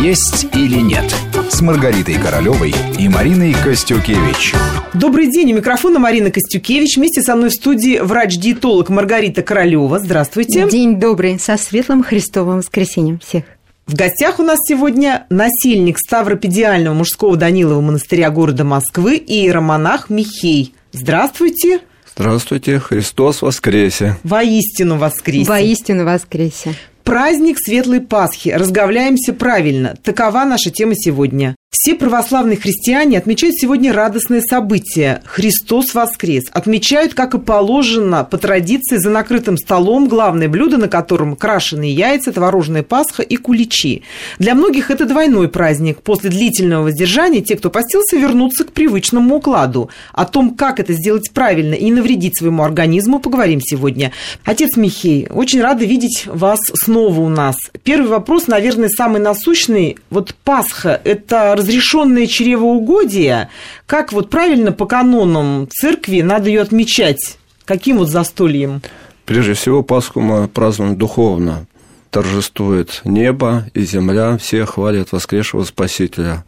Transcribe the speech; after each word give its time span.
«Есть 0.00 0.46
или 0.54 0.80
нет» 0.80 1.14
с 1.50 1.60
Маргаритой 1.60 2.14
Королевой 2.14 2.74
и 2.98 3.08
Мариной 3.08 3.52
Костюкевич. 3.52 4.54
Добрый 4.94 5.30
день. 5.30 5.52
У 5.52 5.56
микрофона 5.56 5.98
Марина 5.98 6.30
Костюкевич. 6.30 6.96
Вместе 6.96 7.22
со 7.22 7.34
мной 7.34 7.50
в 7.50 7.54
студии 7.54 7.98
врач-диетолог 7.98 8.90
Маргарита 8.90 9.42
Королева. 9.42 9.98
Здравствуйте. 9.98 10.68
День 10.68 11.00
добрый. 11.00 11.38
Со 11.38 11.56
светлым 11.56 12.02
Христовым 12.02 12.58
воскресеньем 12.58 13.18
всех. 13.18 13.44
В 13.86 13.94
гостях 13.94 14.38
у 14.38 14.42
нас 14.42 14.58
сегодня 14.68 15.26
насельник 15.30 15.98
Ставропедиального 15.98 16.94
мужского 16.94 17.36
Данилова 17.36 17.80
монастыря 17.80 18.30
города 18.30 18.62
Москвы 18.62 19.16
и 19.16 19.44
иеромонах 19.44 20.10
Михей. 20.10 20.74
Здравствуйте. 20.92 21.80
Здравствуйте, 22.14 22.78
Христос 22.80 23.42
воскресе. 23.42 24.16
Воистину 24.24 24.98
воскресе. 24.98 25.48
Воистину 25.48 26.04
воскресе. 26.04 26.74
Праздник 27.08 27.56
Светлой 27.58 28.02
Пасхи. 28.02 28.50
Разговляемся 28.50 29.32
правильно. 29.32 29.96
Такова 30.02 30.44
наша 30.44 30.70
тема 30.70 30.92
сегодня. 30.94 31.56
Все 31.70 31.94
православные 31.94 32.56
христиане 32.56 33.18
отмечают 33.18 33.54
сегодня 33.56 33.92
радостное 33.92 34.40
событие– 34.40 35.20
Христос 35.26 35.92
воскрес. 35.92 36.44
Отмечают, 36.50 37.12
как 37.12 37.34
и 37.34 37.38
положено, 37.38 38.24
по 38.24 38.38
традиции, 38.38 38.96
за 38.96 39.10
накрытым 39.10 39.58
столом, 39.58 40.08
главное 40.08 40.48
блюдо, 40.48 40.78
на 40.78 40.88
котором 40.88 41.36
крашеные 41.36 41.92
яйца, 41.92 42.32
творожная 42.32 42.82
пасха 42.82 43.22
и 43.22 43.36
куличи. 43.36 44.02
Для 44.38 44.54
многих 44.54 44.90
это 44.90 45.04
двойной 45.04 45.48
праздник. 45.48 46.00
После 46.00 46.30
длительного 46.30 46.84
воздержания 46.84 47.42
те, 47.42 47.54
кто 47.54 47.68
постился, 47.68 48.16
вернутся 48.16 48.64
к 48.64 48.72
привычному 48.72 49.36
укладу. 49.36 49.90
О 50.14 50.24
том, 50.24 50.54
как 50.54 50.80
это 50.80 50.94
сделать 50.94 51.32
правильно 51.34 51.74
и 51.74 51.84
не 51.84 51.92
навредить 51.92 52.38
своему 52.38 52.62
организму, 52.62 53.20
поговорим 53.20 53.60
сегодня. 53.60 54.12
Отец 54.42 54.74
Михей, 54.78 55.28
очень 55.28 55.60
рада 55.60 55.84
видеть 55.84 56.24
вас 56.24 56.60
снова 56.72 57.20
у 57.20 57.28
нас. 57.28 57.56
Первый 57.82 58.08
вопрос, 58.08 58.46
наверное, 58.46 58.88
самый 58.88 59.20
насущный. 59.20 59.98
Вот 60.08 60.34
Пасха– 60.44 60.98
это 61.04 61.57
разрешенное 61.58 62.26
чревоугодие, 62.26 63.50
как 63.86 64.12
вот 64.12 64.30
правильно 64.30 64.72
по 64.72 64.86
канонам 64.86 65.68
церкви 65.70 66.22
надо 66.22 66.48
ее 66.48 66.62
отмечать? 66.62 67.38
Каким 67.64 67.98
вот 67.98 68.08
застольем? 68.08 68.80
Прежде 69.26 69.52
всего, 69.52 69.82
Пасху 69.82 70.20
мы 70.20 70.48
празднуем 70.48 70.96
духовно. 70.96 71.66
Торжествует 72.10 73.02
небо 73.04 73.66
и 73.74 73.82
земля, 73.82 74.38
все 74.38 74.64
хвалят 74.64 75.12
воскресшего 75.12 75.64
Спасителя, 75.64 76.44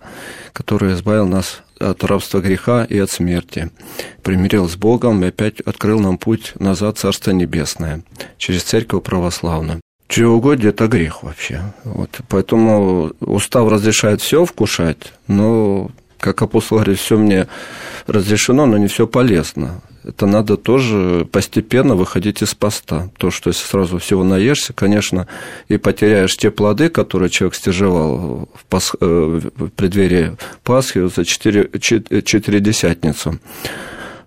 который 0.55 0.95
избавил 0.95 1.27
нас 1.27 1.61
от 1.79 2.03
рабства 2.05 2.41
греха 2.41 2.85
и 2.85 2.99
от 2.99 3.11
смерти, 3.11 3.71
примирил 4.23 4.69
с 4.69 4.77
Богом 4.77 5.23
и 5.23 5.29
опять 5.29 5.61
открыл 5.61 6.01
нам 6.01 6.17
путь 6.17 6.53
назад 6.59 6.97
в 6.97 7.01
Царство 7.01 7.33
Небесное 7.33 8.03
через 8.39 8.63
Церковь 8.63 9.03
Православную. 9.03 9.81
Чревоугодие– 10.11 10.71
это 10.71 10.89
грех 10.89 11.23
вообще. 11.23 11.61
Вот. 11.85 12.21
Поэтому 12.29 13.13
устав 13.21 13.71
разрешает 13.71 14.21
все 14.21 14.45
вкушать, 14.45 15.13
но, 15.29 15.93
как 16.19 16.43
апостол 16.43 16.79
говорит, 16.79 16.99
все 16.99 17.17
мне 17.17 17.47
разрешено, 18.09 18.67
но 18.67 18.77
не 18.77 18.89
все 18.89 19.07
полезно. 19.07 19.81
Это 20.03 20.27
надо 20.27 20.57
тоже 20.57 21.29
постепенно 21.31 21.95
выходить 21.95 22.43
из 22.43 22.57
поста. 22.57 23.11
То, 23.19 23.31
что 23.31 23.51
если 23.51 23.65
сразу 23.65 23.99
всего 23.99 24.25
наешься, 24.25 24.73
конечно, 24.73 25.29
и 25.69 25.77
потеряешь 25.77 26.37
те 26.37 26.51
плоды, 26.51 26.89
которые 26.89 27.31
человек 27.31 27.55
стяжевал 27.55 28.49
в, 28.53 28.65
пас... 28.65 28.93
Э, 29.01 29.41
в 29.55 29.69
преддверии 29.69 30.37
Пасхи 30.65 31.07
за 31.07 31.25
четыре, 31.25 31.71
четыредесятницу 31.79 33.39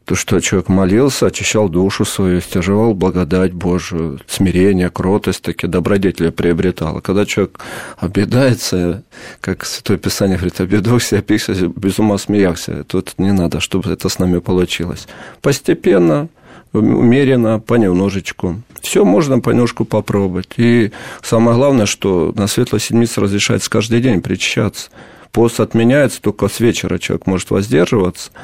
то, 0.06 0.16
что 0.16 0.40
человек 0.42 0.68
молился, 0.68 1.28
очищал 1.28 1.70
душу 1.70 2.04
свою, 2.04 2.42
стяжевал 2.42 2.94
благодать 2.94 3.54
Божию, 3.54 4.20
смирение, 4.28 4.90
кротость, 4.90 5.42
такие 5.42 5.70
добродетели 5.70 6.30
приобретал. 6.30 6.98
А 6.98 7.02
когда 7.02 7.26
человек 7.26 7.60
обидается, 7.98 9.04
как 9.40 9.66
Святое 9.66 9.98
Писание 9.98 10.38
говорит, 10.38 10.60
обидохся, 10.60 11.20
опикся, 11.20 11.54
без 11.54 12.00
ума 12.00 12.18
смеялся, 12.18 12.84
тут 12.84 13.14
не 13.18 13.32
надо, 13.32 13.62
чтобы 13.62 13.92
это 13.92 14.10
с 14.10 14.20
нами 14.20 14.40
получилось. 14.40 15.08
Постепенно, 15.42 16.28
умеренно, 16.74 17.60
понемножечку. 17.62 18.62
Все 18.82 19.06
можно 19.06 19.40
понемножку 19.40 19.86
попробовать. 19.86 20.50
И 20.58 20.92
самое 21.22 21.56
главное, 21.56 21.86
что 21.86 22.34
на 22.36 22.48
Светлой 22.48 22.82
Седмице 22.82 23.22
разрешается 23.22 23.70
каждый 23.70 24.02
день 24.02 24.22
причащаться. 24.22 24.90
Пост 25.32 25.62
отменяется, 25.62 26.22
только 26.22 26.50
с 26.50 26.60
вечера 26.60 26.98
человек 26.98 27.26
может 27.26 27.52
воздерживаться– 27.52 28.32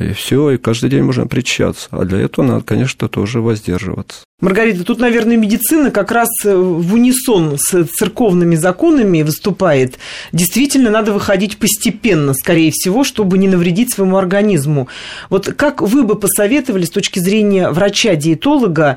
и 0.00 0.12
все, 0.12 0.50
и 0.50 0.58
каждый 0.58 0.90
день 0.90 1.02
можно 1.02 1.26
причащаться. 1.26 1.88
А 1.90 2.04
для 2.04 2.20
этого 2.20 2.44
надо, 2.44 2.64
конечно, 2.64 3.08
тоже 3.08 3.40
воздерживаться. 3.40 4.24
Маргарита, 4.40 4.84
тут, 4.84 4.98
наверное, 4.98 5.36
медицина 5.36 5.90
как 5.90 6.10
раз 6.10 6.28
э, 6.44 6.56
в 6.56 6.94
унисон 6.94 7.58
с 7.58 7.84
церковными 7.84 8.54
законами 8.54 9.20
выступает. 9.20 9.98
Действительно, 10.32 10.90
надо 10.90 11.12
выходить 11.12 11.58
постепенно, 11.58 12.32
скорее 12.32 12.70
всего, 12.70 13.04
чтобы 13.04 13.36
не 13.36 13.48
навредить 13.48 13.92
своему 13.92 14.16
организму. 14.16 14.88
Вот 15.28 15.52
как 15.52 15.82
вы 15.82 16.04
бы 16.04 16.16
посоветовали 16.16 16.86
с 16.86 16.90
точки 16.90 17.18
зрения 17.18 17.68
врача-диетолога 17.68 18.96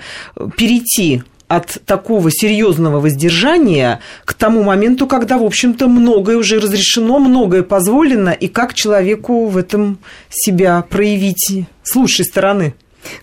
перейти 0.56 1.24
от 1.48 1.78
такого 1.86 2.32
серьезного 2.32 3.00
воздержания 3.00 4.00
к 4.26 4.34
тому 4.34 4.64
моменту, 4.64 5.08
когда, 5.08 5.38
в 5.38 5.44
общем-то, 5.44 5.88
многое 5.88 6.38
уже 6.38 6.60
разрешено, 6.60 7.20
многое 7.20 7.64
позволено, 7.64 8.30
и 8.30 8.48
как 8.48 8.74
человеку 8.74 9.48
в 9.48 9.58
этом 9.58 10.00
себя 10.30 10.84
проявить 10.90 11.66
с 11.84 11.96
лучшей 11.96 12.26
стороны? 12.26 12.74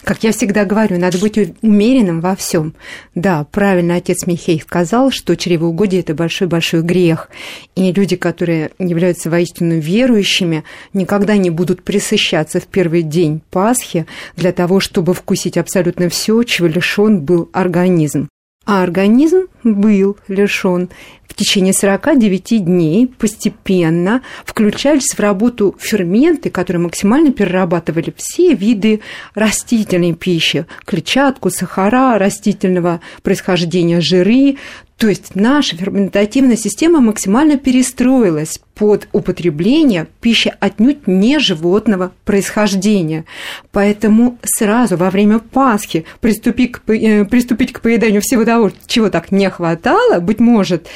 Как 0.05 0.23
я 0.23 0.33
всегда 0.33 0.65
говорю, 0.65 0.99
надо 0.99 1.19
быть 1.19 1.39
умеренным 1.63 2.21
во 2.21 2.37
всем. 2.37 2.75
Да, 3.15 3.47
правильно 3.51 3.97
отец 3.97 4.27
Михей 4.27 4.61
сказал, 4.61 5.11
что 5.11 5.37
чревоугодие– 5.37 6.01
это 6.03 6.15
большой-большой 6.15 6.83
грех. 6.83 7.29
И 7.77 7.93
люди, 7.93 8.17
которые 8.17 8.71
являются 8.79 9.31
воистину 9.31 9.79
верующими, 9.79 10.65
никогда 10.93 11.37
не 11.37 11.51
будут 11.51 11.83
присыщаться 11.83 12.61
в 12.61 12.67
первый 12.67 13.03
день 13.03 13.43
Пасхи 13.51 14.07
для 14.37 14.53
того, 14.53 14.81
чтобы 14.81 15.15
вкусить 15.15 15.57
абсолютно 15.57 16.09
все, 16.09 16.43
чего 16.43 16.69
лишен 16.69 17.21
был 17.21 17.49
организм. 17.53 18.29
А 18.67 18.83
организм 18.83 19.47
был 19.65 20.16
лишен 20.28 20.88
в 21.31 21.34
течение 21.34 21.72
49 21.72 22.65
дней 22.65 23.06
постепенно 23.06 24.21
включались 24.44 25.15
в 25.15 25.21
работу 25.21 25.75
ферменты, 25.78 26.50
которые 26.50 26.82
максимально 26.82 27.32
перерабатывали 27.32 28.12
все 28.16 28.54
виды 28.54 29.00
растительной 29.34 30.15
пищи, 30.15 30.66
клетчатку, 30.84 31.50
сахара, 31.50 32.19
растительного 32.19 33.00
происхождения, 33.22 34.00
жиры, 34.00 34.56
то 35.00 35.09
есть 35.09 35.34
наша 35.34 35.77
ферментативная 35.77 36.56
система 36.56 37.00
максимально 37.00 37.56
перестроилась 37.56 38.60
под 38.75 39.09
употребление 39.12 40.06
пищи 40.21 40.53
отнюдь 40.60 41.06
не 41.06 41.38
животного 41.38 42.12
происхождения. 42.27 43.25
Поэтому 43.72 44.38
сразу 44.42 44.98
во 44.98 45.10
время 45.10 45.38
Пасхи 45.38 46.04
приступить 46.21 46.72
к, 46.72 46.81
приступить 46.81 47.72
к 47.72 47.81
поеданию 47.81 48.21
всего 48.21 48.44
того, 48.44 48.72
чего 48.87 49.09
так 49.09 49.32
не 49.32 49.48
хватало, 49.50 50.21
быть 50.21 50.41
может, 50.41 50.88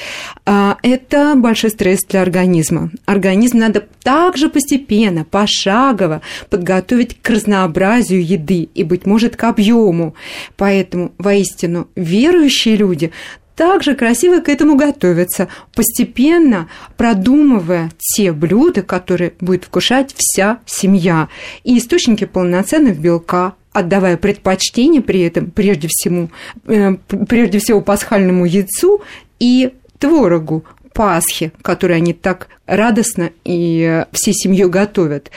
а, 0.47 0.79
это 0.83 1.35
большой 1.37 1.71
стресс 1.71 2.05
для 2.09 2.23
организма. 2.23 2.91
Организм 3.07 3.59
надо 3.59 3.85
также 4.03 4.49
постепенно, 4.49 5.25
пошагово 5.25 6.23
подготовить 6.51 7.21
к 7.21 7.31
разнообразию 7.31 8.25
еды 8.25 8.69
и, 8.75 8.85
быть 8.85 9.07
может, 9.07 9.37
к 9.37 9.45
объему. 9.45 10.15
Поэтому, 10.57 11.13
воистину, 11.19 11.89
верующие 11.97 12.77
люди 12.77 13.13
также 13.57 13.95
красиво 13.95 14.41
к 14.41 14.49
этому 14.49 14.77
готовятся, 14.77 15.49
постепенно 15.75 16.69
продумывая 16.97 17.91
те 17.99 18.33
блюда, 18.33 18.83
которые 18.83 19.35
будет 19.41 19.65
вкушать 19.65 20.15
вся 20.17 20.59
семья, 20.67 21.29
и 21.63 21.79
источники 21.79 22.25
полноценных 22.25 22.99
белка, 22.99 23.55
отдавая 23.73 24.17
предпочтение 24.17 25.03
при 25.03 25.21
этом 25.21 25.51
прежде 25.51 25.89
всего, 25.91 26.31
э, 26.67 26.95
прежде 27.29 27.59
всего 27.59 27.81
пасхальному 27.81 28.45
яйцу 28.45 29.03
и 29.39 29.75
творогу, 29.99 30.65
Пасхи, 30.95 31.53
которые 31.61 31.97
они 31.97 32.15
так 32.15 32.49
радостно 32.67 33.31
и 33.45 34.05
всей 34.13 34.33
семьей 34.33 34.69
готовят. 34.69 35.31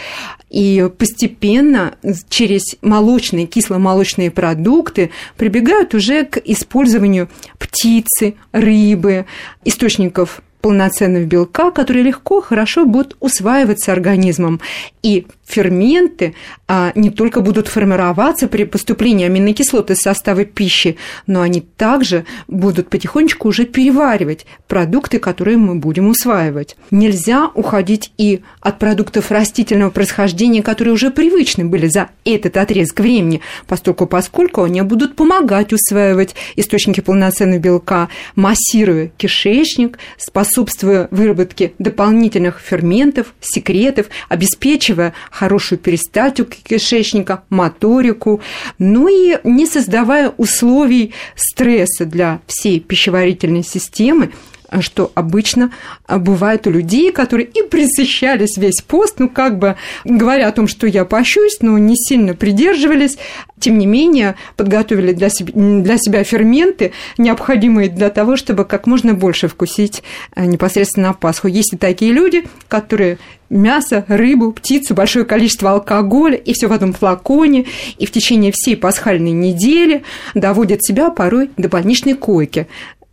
И 0.50 0.90
постепенно 0.98 1.96
через 2.30 2.78
молочные, 2.82 3.48
кисломолочные 3.48 4.32
продукты 4.32 5.10
прибегают 5.36 5.94
уже 5.94 6.24
к 6.24 6.38
использованию 6.38 7.28
птицы, 7.58 8.36
рыбы, 8.54 9.26
источников 9.66 10.42
полноценного 10.68 11.24
белка, 11.24 11.72
которые 11.72 12.04
легко, 12.04 12.42
хорошо 12.42 12.86
будут 12.86 13.16
усваиваться 13.22 13.94
организмом. 13.94 14.60
И 15.02 15.26
ферменты 15.46 16.36
а, 16.68 16.92
не 16.94 17.10
только 17.10 17.40
будут 17.40 17.70
формироваться 17.70 18.50
при 18.50 18.66
поступлении 18.66 19.26
аминокислот 19.26 19.90
из 19.92 20.00
состава 20.00 20.44
пищи, 20.44 20.98
но 21.26 21.42
они 21.42 21.62
также 21.62 22.26
будут 22.50 22.90
потихонечку 22.90 23.48
уже 23.48 23.64
переваривать 23.64 24.46
продукты, 24.68 25.20
которые 25.20 25.56
мы 25.56 25.76
будем 25.76 26.10
усваивать. 26.10 26.76
Нельзя 26.92 27.50
уходить 27.54 28.12
и 28.18 28.42
от 28.60 28.78
продуктов 28.78 29.32
растительного 29.32 29.92
происхождения, 29.92 30.62
которые 30.62 30.94
уже 30.94 31.12
привычны 31.12 31.64
были 31.64 31.88
за 31.88 32.10
этот 32.26 32.58
отрезок 32.58 33.00
времени, 33.00 33.40
поскольку, 33.68 34.06
поскольку 34.06 34.64
они 34.64 34.82
будут 34.82 35.16
помогать 35.16 35.72
усваивать 35.72 36.36
источники 36.58 37.00
полноценного 37.00 37.60
белка, 37.60 38.10
массируя 38.36 39.10
кишечник, 39.16 39.98
способствуя 40.18 40.57
способствуя 40.58 41.08
выработке 41.12 41.74
дополнительных 41.78 42.60
ферментов, 42.60 43.36
секретов, 43.42 44.08
обеспечивая 44.28 45.14
хорошую 45.30 45.78
перистальтику 45.78 46.50
кишечника, 46.64 47.44
моторику, 47.50 48.42
ну 48.80 49.08
и 49.08 49.38
не 49.44 49.68
создавая 49.68 50.34
условий 50.38 51.14
стресса 51.36 52.06
для 52.06 52.40
всей 52.48 52.80
пищеварительной 52.80 53.64
системы, 53.64 54.32
что 54.80 55.12
обычно 55.16 55.72
бывает 56.08 56.68
у 56.68 56.72
людей, 56.72 57.12
которые 57.12 57.48
и 57.48 57.64
присыщались 57.64 58.58
весь 58.58 58.82
пост, 58.82 59.20
ну, 59.20 59.30
как 59.30 59.60
бы 59.60 59.76
говоря 60.04 60.48
о 60.48 60.52
том, 60.52 60.68
что 60.68 60.88
я 60.88 61.06
пощусь, 61.06 61.58
но 61.62 61.78
не 61.78 61.96
сильно 61.96 62.34
придерживались, 62.34 63.18
тем 63.60 63.78
не 63.78 63.86
менее 63.86 64.36
подготовили 64.56 65.14
для 65.14 65.30
себя, 65.30 65.52
для 65.54 65.98
себя 65.98 66.24
ферменты, 66.24 66.92
необходимые 67.18 67.90
для 67.90 68.10
того, 68.10 68.36
чтобы 68.36 68.66
как 68.66 68.88
можно 68.88 69.14
больше 69.14 69.48
вкусить 69.48 70.04
э, 70.36 70.46
непосредственно 70.46 71.14
Пасху. 71.14 71.48
Есть 71.48 71.74
и 71.74 71.78
такие 71.78 72.12
люди, 72.12 72.46
которые 72.68 73.18
мясо, 73.50 74.06
рыбу, 74.08 74.52
птицу, 74.52 74.94
большое 74.94 75.26
количество 75.26 75.72
алкоголя, 75.72 76.36
и 76.36 76.54
все 76.54 76.68
в 76.68 76.74
одном 76.74 76.94
флаконе, 76.94 77.66
и 77.98 78.06
в 78.06 78.12
течение 78.12 78.52
всей 78.54 78.76
пасхальной 78.76 79.32
недели 79.32 80.04
доводят 80.36 80.84
себя 80.84 81.10
порой 81.10 81.50
до 81.58 81.70
больничной 81.70 82.14
койки. 82.14 82.68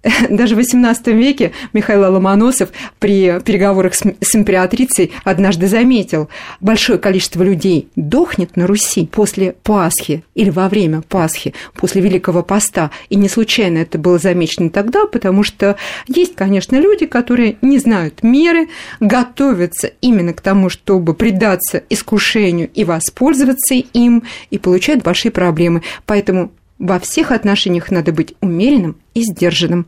Даже 0.31 0.55
в 0.55 0.59
XVIII 0.59 1.13
веке 1.13 1.53
Михаил 1.73 2.13
Ломоносов 2.13 2.71
при 2.99 3.41
переговорах 3.41 3.95
с 3.95 4.35
императрицей 4.35 5.13
однажды 5.25 5.67
заметил, 5.67 6.29
большое 6.61 6.99
количество 6.99 7.43
людей 7.43 7.89
дохнет 7.97 8.57
на 8.57 8.67
Руси 8.67 9.07
после 9.11 9.53
Пасхи 9.63 10.25
или 10.35 10.51
во 10.51 10.69
время 10.69 11.03
Пасхи, 11.03 11.55
после 11.75 12.03
Великого 12.03 12.43
Поста. 12.43 12.91
И 13.09 13.17
не 13.17 13.29
случайно 13.29 13.79
это 13.79 13.99
было 13.99 14.19
замечено 14.19 14.71
тогда, 14.71 15.07
потому 15.07 15.43
что 15.43 15.77
есть, 16.07 16.35
конечно, 16.35 16.77
люди, 16.77 17.07
которые 17.07 17.57
не 17.63 17.79
знают 17.79 18.23
меры, 18.23 18.69
готовятся 19.01 19.93
именно 20.01 20.35
к 20.35 20.41
тому, 20.41 20.69
чтобы 20.69 21.15
предаться 21.15 21.83
искушению 21.89 22.69
и 22.75 22.85
воспользоваться 22.85 23.75
им, 23.75 24.25
и 24.51 24.59
получают 24.59 25.03
большие 25.03 25.33
проблемы. 25.33 25.83
Поэтому 26.05 26.53
во 26.79 26.99
всех 26.99 27.31
отношениях 27.31 27.91
надо 27.91 28.13
быть 28.13 28.35
умеренным 28.41 28.97
и 29.15 29.23
сдержанным. 29.23 29.87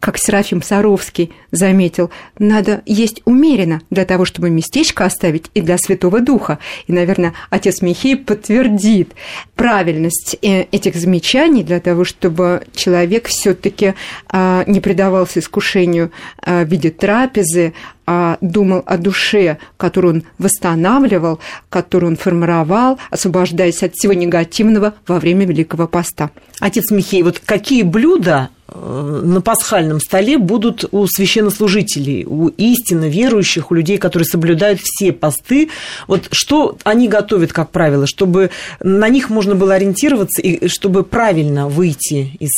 Как 0.00 0.18
Серафим 0.18 0.62
Саровский 0.62 1.30
заметил, 1.50 2.10
надо 2.38 2.82
есть 2.86 3.22
умеренно 3.24 3.82
для 3.90 4.04
того, 4.04 4.24
чтобы 4.24 4.50
местечко 4.50 5.04
оставить 5.04 5.50
и 5.54 5.60
для 5.60 5.78
Святого 5.78 6.20
Духа. 6.20 6.58
И, 6.86 6.92
наверное, 6.92 7.34
отец 7.50 7.82
Михей 7.82 8.16
подтвердит 8.16 9.12
правильность 9.54 10.36
э, 10.42 10.62
этих 10.72 10.96
замечаний 10.96 11.62
для 11.62 11.80
того, 11.80 12.04
чтобы 12.04 12.62
человек 12.74 13.28
все 13.28 13.54
таки 13.54 13.94
а, 14.28 14.64
не 14.66 14.80
предавался 14.80 15.40
искушению 15.40 16.10
а, 16.42 16.64
в 16.64 16.68
виде 16.68 16.90
трапезы, 16.90 17.74
а 18.06 18.36
думал 18.40 18.82
о 18.86 18.96
душе, 18.96 19.58
которую 19.76 20.14
он 20.14 20.22
восстанавливал, 20.38 21.38
которую 21.68 22.12
он 22.12 22.16
формировал, 22.16 22.98
освобождаясь 23.10 23.82
от 23.82 23.94
всего 23.94 24.12
негативного 24.12 24.94
во 25.06 25.20
время 25.20 25.46
Великого 25.46 25.86
Поста. 25.86 26.30
Отец 26.60 26.90
Михей, 26.90 27.22
вот 27.22 27.38
какие 27.38 27.82
блюда 27.82 28.50
на 28.74 29.40
пасхальном 29.40 30.00
столе 30.00 30.38
будут 30.38 30.84
у 30.92 31.06
священнослужителей, 31.06 32.24
у 32.26 32.48
истинно 32.48 33.08
верующих, 33.08 33.70
у 33.70 33.74
людей, 33.74 33.98
которые 33.98 34.26
соблюдают 34.26 34.80
все 34.82 35.12
посты. 35.12 35.70
Вот 36.06 36.28
что 36.32 36.76
они 36.84 37.08
готовят, 37.08 37.52
как 37.52 37.70
правило, 37.70 38.06
чтобы 38.06 38.50
на 38.80 39.08
них 39.08 39.30
можно 39.30 39.54
было 39.54 39.74
ориентироваться 39.74 40.42
и 40.42 40.68
чтобы 40.68 41.04
правильно 41.04 41.68
выйти 41.68 42.36
из 42.38 42.50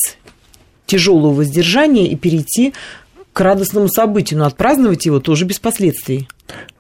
тяжелого 0.86 1.34
воздержания 1.34 2.08
и 2.08 2.16
перейти 2.16 2.74
к 3.32 3.40
радостному 3.40 3.88
событию, 3.88 4.38
но 4.38 4.46
отпраздновать 4.46 5.06
его 5.06 5.18
тоже 5.18 5.44
без 5.44 5.58
последствий. 5.58 6.28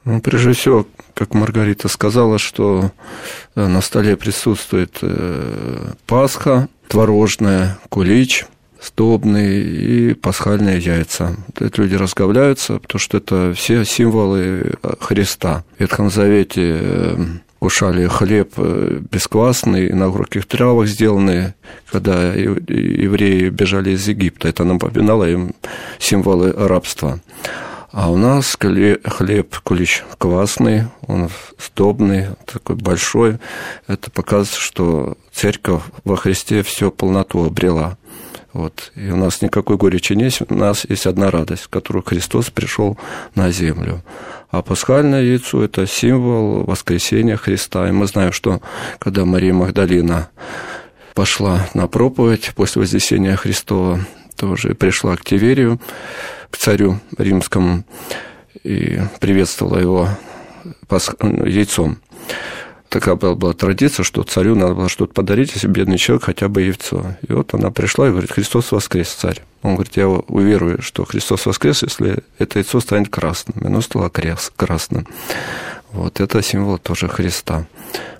Ну, 0.04 0.20
прежде 0.20 0.52
всего, 0.52 0.86
как 1.14 1.34
Маргарита 1.34 1.88
сказала, 1.88 2.38
что 2.38 2.92
э, 3.54 3.66
на 3.66 3.80
столе 3.80 4.16
присутствует 4.16 4.98
э, 5.02 5.92
Пасха, 6.06 6.68
творожная, 6.88 7.78
кулич, 7.88 8.46
сдобные 8.84 9.62
и 9.62 10.14
пасхальные 10.14 10.78
яйца. 10.78 11.36
Это 11.58 11.82
люди 11.82 11.94
разговляются, 11.94 12.78
потому 12.78 13.00
что 13.00 13.18
это 13.18 13.52
все 13.54 13.84
символы 13.84 14.74
Христа. 15.00 15.64
В 15.76 15.80
Ветхом 15.80 16.10
Завете 16.10 16.78
э, 16.80 17.16
кушали 17.58 18.06
хлеб 18.06 18.52
э, 18.58 19.00
бесквасный, 19.10 19.90
на 19.92 20.10
горьких 20.10 20.46
травах 20.46 20.86
сделанный, 20.86 21.54
когда 21.90 22.32
евреи 22.34 23.48
бежали 23.48 23.90
из 23.90 24.06
Египта. 24.06 24.48
Это 24.48 24.64
напоминало 24.64 25.28
им 25.28 25.54
символы 25.98 26.52
рабства. 26.52 27.20
А 27.90 28.10
у 28.10 28.16
нас 28.16 28.58
хлеб 28.58 29.56
кулич 29.62 30.02
квасный, 30.18 30.88
он 31.06 31.30
сдобный, 31.58 32.26
такой 32.44 32.74
большой. 32.74 33.38
Это 33.86 34.10
показывает, 34.10 34.60
что 34.60 35.16
церковь 35.32 35.82
во 36.02 36.16
Христе 36.16 36.64
все 36.64 36.90
полноту 36.90 37.44
обрела. 37.44 37.96
Вот. 38.54 38.92
И 38.94 39.10
у 39.10 39.16
нас 39.16 39.42
никакой 39.42 39.76
горечи 39.76 40.12
нет, 40.12 40.40
у 40.48 40.54
нас 40.54 40.86
есть 40.88 41.06
одна 41.06 41.30
радость, 41.32 41.66
которую 41.68 42.04
Христос 42.04 42.50
пришел 42.50 42.96
на 43.34 43.50
землю. 43.50 44.02
А 44.50 44.62
пасхальное 44.62 45.22
яйцо– 45.24 45.62
это 45.64 45.88
символ 45.88 46.62
воскресения 46.62 47.36
Христа. 47.36 47.88
И 47.88 47.92
мы 47.92 48.06
знаем, 48.06 48.30
что 48.30 48.62
когда 49.00 49.24
Мария 49.24 49.52
Магдалина 49.52 50.28
пошла 51.14 51.66
на 51.74 51.88
проповедь 51.88 52.52
после 52.54 52.80
Вознесения 52.80 53.34
Христова, 53.34 54.00
тоже 54.36 54.76
пришла 54.76 55.16
к 55.16 55.24
Тиверию, 55.24 55.80
к 56.50 56.56
царю 56.56 57.00
римскому, 57.18 57.84
и 58.62 59.00
приветствовала 59.18 59.78
его 59.78 60.08
яйцом 61.44 61.98
такая 62.88 63.16
была, 63.16 63.52
традиция, 63.52 64.04
что 64.04 64.22
царю 64.22 64.54
надо 64.54 64.74
было 64.74 64.88
что-то 64.88 65.12
подарить, 65.12 65.52
если 65.54 65.68
бедный 65.68 65.98
человек 65.98 66.24
хотя 66.24 66.48
бы 66.48 66.62
яйцо. 66.62 67.16
И 67.26 67.32
вот 67.32 67.54
она 67.54 67.70
пришла 67.70 68.08
и 68.08 68.10
говорит, 68.10 68.32
Христос 68.32 68.72
воскрес, 68.72 69.08
царь. 69.08 69.42
Он 69.62 69.74
говорит, 69.74 69.96
я 69.96 70.08
уверую, 70.08 70.82
что 70.82 71.04
Христос 71.04 71.46
воскрес, 71.46 71.82
если 71.82 72.22
это 72.38 72.58
яйцо 72.58 72.80
станет 72.80 73.08
красным. 73.08 73.62
И 73.62 73.66
оно 73.66 73.80
стало 73.80 74.10
красным. 74.10 75.06
Вот 75.92 76.20
это 76.20 76.42
символ 76.42 76.78
тоже 76.78 77.08
Христа. 77.08 77.66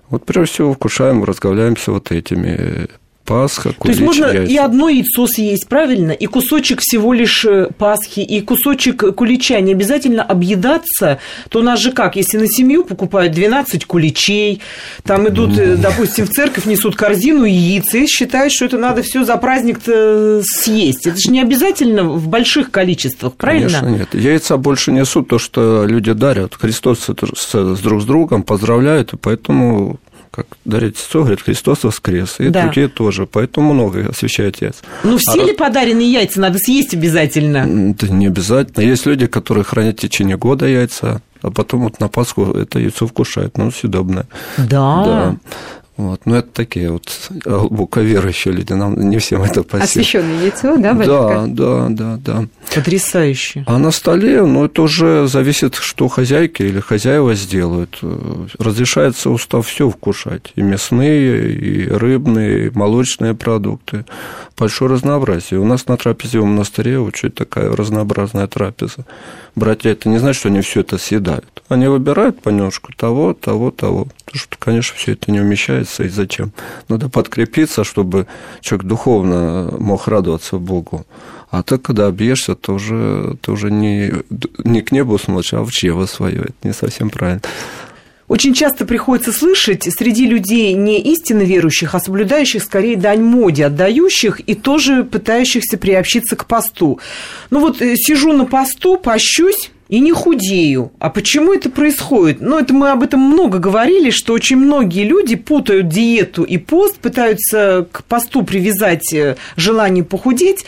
Вот 0.08 0.25
прежде 0.25 0.55
всего 0.55 0.75
вкушаем, 0.75 1.25
разговляемся 1.25 1.90
вот 1.90 2.12
этими 2.12 2.88
Пасха, 3.25 3.73
То 3.73 3.88
есть 3.88 4.00
можно 4.00 4.26
яйца. 4.26 4.53
и 4.53 4.56
одно 4.56 4.88
яйцо 4.88 5.26
съесть, 5.26 5.67
правильно? 5.67 6.12
И 6.12 6.26
кусочек 6.26 6.81
всего 6.81 7.12
лишь 7.12 7.44
э, 7.44 7.69
Пасхи, 7.79 8.21
и 8.21 8.41
кусочек 8.43 9.15
кулича. 9.15 9.61
Не 9.61 9.73
обязательно 9.73 10.23
объедаться. 10.23 11.19
То 11.48 11.60
у 11.60 11.63
нас 11.63 11.81
же 11.81 11.93
как, 11.93 12.17
если 12.17 12.37
на 12.37 12.46
семью 12.46 12.84
покупают 12.84 13.32
12 13.32 13.87
куличей, 13.87 14.60
там 15.05 15.29
идут, 15.29 15.53
mm. 15.53 15.77
допустим, 15.77 16.27
в 16.27 16.31
церковь, 16.31 16.67
несут 16.67 16.96
корзину 16.96 17.44
яиц, 17.44 17.94
и 17.94 18.06
считают, 18.06 18.53
что 18.53 18.67
это 18.67 18.79
надо 18.79 19.03
все 19.03 19.25
за 19.25 19.37
праздник 19.37 19.81
съесть. 19.82 21.06
Это 21.06 21.17
же 21.17 21.31
не 21.31 21.41
обязательно 21.41 22.05
в 22.05 22.29
больших 22.29 22.70
количествах, 22.70 23.34
правильно? 23.34 23.81
Конечно, 23.81 23.87
нет. 23.87 24.15
Яйца 24.15 24.56
больше 24.58 24.93
несут 24.93 25.29
то, 25.29 25.39
что 25.39 25.87
люди 25.87 26.13
дарят. 26.13 26.55
Христос 26.55 27.08
с 27.08 27.81
друг 27.81 28.03
с 28.03 28.05
другом 28.05 28.43
поздравляют, 28.43 29.15
и 29.15 29.17
поэтому 29.17 29.98
как 30.34 30.46
Тицо 30.64 31.20
говорит, 31.20 31.43
Христос 31.43 31.84
воскрес, 31.84 32.36
и 32.41 32.48
да. 32.48 32.64
другие 32.64 32.88
тоже, 32.88 33.26
поэтому 33.26 33.72
много 33.72 34.08
освещают 34.08 34.60
яйца. 34.60 34.81
Ну, 35.05 35.17
все 35.17 35.41
а... 35.41 35.46
ли 35.46 35.53
подаренные 35.55 36.10
яйца 36.10 36.41
надо 36.41 36.58
съесть 36.58 36.93
обязательно? 36.93 37.93
Это 37.93 38.12
не 38.12 38.26
обязательно. 38.26 38.82
Есть 38.82 39.06
люди, 39.06 39.26
которые 39.26 39.62
хранят 39.62 39.98
в 39.98 40.00
течение 40.00 40.36
года 40.36 40.67
яйца, 40.67 41.22
а 41.43 41.50
потом 41.50 41.84
вот 41.84 42.00
на 42.00 42.08
Пасху 42.08 42.46
это 42.53 42.81
яйцо 42.81 43.06
вкушают, 43.06 43.56
ну, 43.58 43.70
съедобное. 43.70 44.26
Да. 44.56 45.05
да. 45.05 45.36
Вот. 45.96 46.22
Но 46.27 46.36
это 46.36 46.48
такие 46.48 46.91
вот 46.91 47.31
глубоко 47.31 48.01
верующие 48.01 48.53
люди, 48.53 48.72
нам 48.72 48.98
не 49.10 49.19
всем 49.19 49.43
это 49.43 49.63
по 49.63 49.79
Освященное 49.79 50.43
яйцо, 50.43 50.77
да? 50.77 50.93
Да, 50.93 51.46
да, 51.46 51.86
да, 51.89 52.19
да. 52.19 52.44
Потрясающе. 52.74 53.65
А 53.69 53.79
на 53.79 53.93
столе, 53.93 54.44
ну, 54.44 54.65
это 54.65 54.82
уже 54.82 55.29
зависит, 55.29 55.77
что 55.77 56.08
хозяйки 56.08 56.63
или 56.63 56.81
хозяева 56.81 57.34
сделают. 57.34 58.01
Разрешается 58.58 59.31
устав 59.31 59.69
все 59.69 59.89
вкушать. 59.89 60.53
И 60.56 60.63
мясные, 60.63 61.53
и 61.53 61.89
рыбные, 61.89 62.67
и 62.67 62.70
молочные 62.70 63.34
продукты. 63.34 64.05
Большое 64.58 64.91
разнообразие. 64.91 65.60
У 65.60 65.65
нас 65.65 65.86
на 65.86 65.96
трапезе 65.96 66.41
в 66.41 66.44
монастыре 66.44 66.98
очень 66.98 67.31
такая 67.31 67.70
разнообразная 67.70 68.48
трапеза. 68.48 69.05
Братья, 69.55 69.91
это 69.91 70.08
не 70.08 70.19
значит, 70.19 70.41
что 70.41 70.48
они 70.48 70.60
все 70.63 70.81
это 70.81 70.98
съедают. 70.98 71.63
Они 71.69 71.86
выбирают 71.86 72.43
понемножку 72.43 72.93
того, 72.93 73.34
того, 73.34 73.70
того. 73.70 74.08
Что, 74.34 74.56
конечно, 74.58 74.96
все 74.96 75.12
это 75.12 75.31
не 75.31 75.41
умещается. 75.41 76.05
И 76.05 76.08
зачем? 76.08 76.53
Надо 76.88 77.08
подкрепиться, 77.08 77.84
чтобы 77.84 78.26
человек 78.60 78.86
духовно 78.86 79.74
мог 79.79 80.08
радоваться 80.08 80.58
Богу. 80.58 81.06
А 81.50 81.62
так, 81.62 81.82
когда 81.82 82.06
объешься, 82.06 82.56
то 82.56 82.74
уже, 82.74 83.36
ты 83.41 83.53
уже 83.53 83.70
не, 83.70 84.12
не 84.64 84.82
к 84.82 84.91
небу 84.91 85.19
смотришь, 85.19 85.55
а 85.55 85.62
в 85.62 85.70
чрево 85.70 86.06
свое. 86.06 86.41
Это 86.41 86.55
не 86.64 86.72
совсем 86.72 87.10
правильно. 87.10 87.43
Очень 88.26 88.55
часто 88.55 88.86
приходится 88.86 89.32
слышать 89.32 89.84
среди 89.84 90.26
людей 90.26 90.72
не 90.72 91.00
истинно 91.00 91.43
верующих, 91.43 91.94
а 91.94 92.00
соблюдающих 92.00 92.62
скорее 92.62 92.96
дань 92.96 93.22
моде, 93.22 93.67
отдающих 93.67 94.41
и 94.41 94.55
тоже 94.55 95.05
пытающихся 95.05 95.76
приобщиться 95.76 96.34
к 96.34 96.46
посту. 96.46 96.98
Ну 97.50 97.60
вот 97.60 97.82
э, 97.82 97.96
сижу 97.96 98.32
на 98.32 98.46
посту, 98.46 98.96
пощусь, 98.96 99.70
и 99.94 100.01
не 100.01 100.10
худею. 100.10 100.91
А 100.98 101.08
почему 101.08 101.55
это 101.55 101.70
происходит? 101.70 102.41
Ну, 102.41 102.58
это 102.58 102.74
мы 102.74 102.91
об 102.91 103.05
этом 103.05 103.20
много 103.20 103.58
говорили, 103.60 104.10
что 104.10 104.32
очень 104.32 104.56
многие 104.56 105.05
люди 105.05 105.36
путают 105.36 105.89
диету 105.89 106.43
и 106.43 106.58
пост, 106.58 106.96
пытаются 106.96 107.86
к 107.93 108.03
посту 108.03 108.43
привязать 108.43 109.15
э, 109.15 109.36
желание 109.56 110.03
похудеть. 110.03 110.65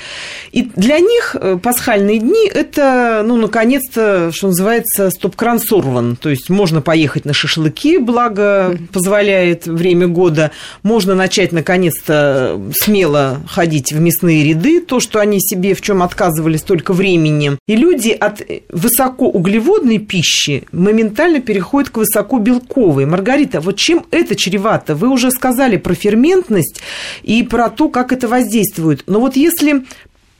И 0.52 0.70
для 0.76 1.00
них 1.00 1.34
э, 1.34 1.58
пасхальные 1.60 2.20
дни– 2.20 2.46
это, 2.54 3.24
ну, 3.26 3.36
наконец-то, 3.36 4.30
что 4.32 4.46
называется, 4.46 5.10
стоп-кран 5.10 5.58
сорван. 5.58 6.14
То 6.14 6.28
есть 6.28 6.48
можно 6.48 6.80
поехать 6.80 7.24
на 7.24 7.32
шашлыки, 7.32 7.98
благо 7.98 8.78
позволяет 8.92 9.66
время 9.66 10.06
года. 10.06 10.52
Можно 10.84 11.16
начать, 11.16 11.50
наконец-то, 11.50 12.60
смело 12.72 13.38
ходить 13.48 13.92
в 13.92 13.98
мясные 13.98 14.44
ряды, 14.44 14.80
то, 14.80 15.00
что 15.00 15.18
они 15.18 15.40
себе 15.40 15.74
в 15.74 15.80
чем 15.80 16.04
отказывали 16.04 16.58
столько 16.58 16.92
времени. 16.92 17.58
И 17.66 17.74
люди 17.74 18.10
от 18.10 18.40
высоко 18.68 19.15
высокоуглеводной 19.16 19.98
пищи 19.98 20.64
моментально 20.72 21.40
переходит 21.40 21.90
к 21.90 21.96
высокобелковой. 21.98 23.06
Маргарита, 23.06 23.60
вот 23.60 23.76
чем 23.76 24.04
это 24.10 24.36
чревато? 24.36 24.94
Вы 24.94 25.08
уже 25.08 25.30
сказали 25.30 25.76
про 25.76 25.94
ферментность 25.94 26.80
и 27.22 27.42
про 27.42 27.70
то, 27.70 27.88
как 27.88 28.12
это 28.12 28.28
воздействует. 28.28 29.04
Но 29.06 29.20
вот 29.20 29.36
если 29.36 29.84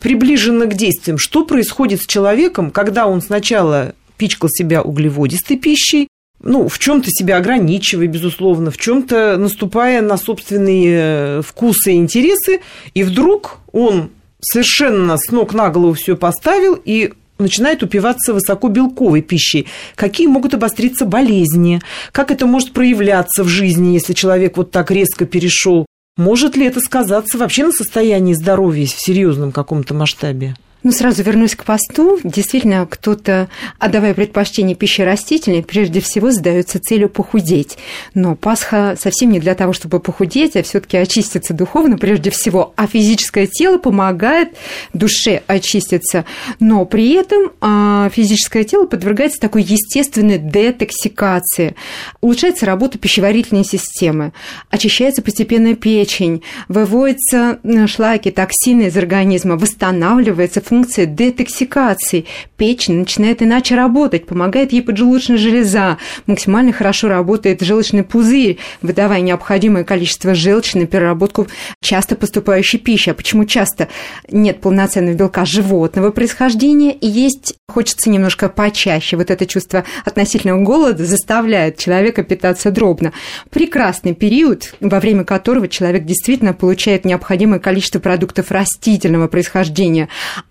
приближенно 0.00 0.66
к 0.66 0.74
действиям, 0.74 1.18
что 1.18 1.44
происходит 1.44 2.02
с 2.02 2.06
человеком, 2.06 2.70
когда 2.70 3.06
он 3.06 3.22
сначала 3.22 3.94
пичкал 4.16 4.48
себя 4.50 4.82
углеводистой 4.82 5.56
пищей, 5.56 6.08
ну, 6.42 6.68
в 6.68 6.78
чем-то 6.78 7.08
себя 7.10 7.38
ограничивая, 7.38 8.06
безусловно, 8.06 8.70
в 8.70 8.76
чем-то 8.76 9.36
наступая 9.38 10.02
на 10.02 10.18
собственные 10.18 11.38
э, 11.38 11.42
вкусы 11.42 11.94
и 11.94 11.96
интересы, 11.96 12.60
и 12.92 13.02
вдруг 13.02 13.58
он 13.72 14.10
совершенно 14.40 15.16
с 15.16 15.30
ног 15.30 15.54
на 15.54 15.70
голову 15.70 15.94
все 15.94 16.14
поставил 16.14 16.78
и 16.84 17.14
начинает 17.38 17.82
упиваться 17.82 18.32
высокобелковой 18.34 19.22
пищей. 19.22 19.66
Какие 19.94 20.26
могут 20.26 20.54
обостриться 20.54 21.04
болезни? 21.04 21.80
Как 22.12 22.30
это 22.30 22.46
может 22.46 22.72
проявляться 22.72 23.44
в 23.44 23.48
жизни, 23.48 23.94
если 23.94 24.12
человек 24.12 24.56
вот 24.56 24.70
так 24.70 24.90
резко 24.90 25.26
перешел? 25.26 25.86
Может 26.16 26.56
ли 26.56 26.66
это 26.66 26.80
сказаться 26.80 27.36
вообще 27.36 27.64
на 27.64 27.72
состоянии 27.72 28.32
здоровья 28.32 28.86
в 28.86 28.90
серьезном 28.90 29.52
каком-то 29.52 29.92
масштабе? 29.92 30.56
Ну, 30.86 30.92
сразу 30.92 31.24
вернусь 31.24 31.56
к 31.56 31.64
посту. 31.64 32.20
Действительно, 32.22 32.86
кто-то, 32.88 33.48
отдавая 33.80 34.14
предпочтение 34.14 34.76
пище 34.76 35.02
растительной, 35.02 35.64
прежде 35.64 35.98
всего 35.98 36.30
задается 36.30 36.78
целью 36.78 37.08
похудеть. 37.08 37.76
Но 38.14 38.36
Пасха 38.36 38.96
совсем 38.96 39.32
не 39.32 39.40
для 39.40 39.56
того, 39.56 39.72
чтобы 39.72 39.98
похудеть, 39.98 40.54
а 40.54 40.62
все 40.62 40.78
таки 40.78 40.96
очиститься 40.96 41.54
духовно 41.54 41.98
прежде 41.98 42.30
всего. 42.30 42.72
А 42.76 42.86
физическое 42.86 43.48
тело 43.48 43.78
помогает 43.78 44.50
душе 44.92 45.42
очиститься. 45.48 46.24
Но 46.60 46.84
при 46.84 47.14
этом 47.14 47.50
а, 47.60 48.08
физическое 48.10 48.62
тело 48.62 48.86
подвергается 48.86 49.40
такой 49.40 49.64
естественной 49.64 50.38
детоксикации. 50.38 51.74
Улучшается 52.20 52.64
работа 52.64 52.96
пищеварительной 52.96 53.64
системы, 53.64 54.32
очищается 54.70 55.20
постепенно 55.20 55.74
печень, 55.74 56.44
выводятся 56.68 57.58
шлаки, 57.88 58.30
токсины 58.30 58.82
из 58.82 58.96
организма, 58.96 59.56
восстанавливается 59.56 60.60
функция 60.60 60.75
функция 60.76 61.06
детоксикации. 61.06 62.26
Печень 62.58 62.98
начинает 62.98 63.42
иначе 63.42 63.74
работать, 63.74 64.26
помогает 64.26 64.72
ей 64.72 64.82
поджелудочная 64.82 65.38
железа, 65.38 65.96
максимально 66.26 66.74
хорошо 66.74 67.08
работает 67.08 67.62
желчный 67.62 68.02
пузырь, 68.02 68.58
выдавая 68.82 69.22
необходимое 69.22 69.84
количество 69.84 70.34
желчи 70.34 70.76
на 70.76 70.86
переработку 70.86 71.46
часто 71.80 72.14
поступающей 72.14 72.78
пищи. 72.78 73.08
А 73.08 73.14
почему 73.14 73.46
часто 73.46 73.88
нет 74.30 74.60
полноценного 74.60 75.14
белка 75.14 75.46
животного 75.46 76.10
происхождения 76.10 76.92
и 76.92 77.06
есть 77.06 77.54
хочется 77.68 78.10
немножко 78.10 78.48
почаще. 78.48 79.16
Вот 79.16 79.30
это 79.30 79.44
чувство 79.44 79.84
относительного 80.04 80.62
голода 80.62 81.04
заставляет 81.04 81.78
человека 81.78 82.22
питаться 82.22 82.70
дробно. 82.70 83.12
Прекрасный 83.50 84.14
период, 84.14 84.74
во 84.80 85.00
время 85.00 85.24
которого 85.24 85.68
человек 85.68 86.04
действительно 86.04 86.54
получает 86.54 87.04
необходимое 87.04 87.58
количество 87.58 87.98
продуктов 87.98 88.50
растительного 88.50 89.28
происхождения, 89.28 90.08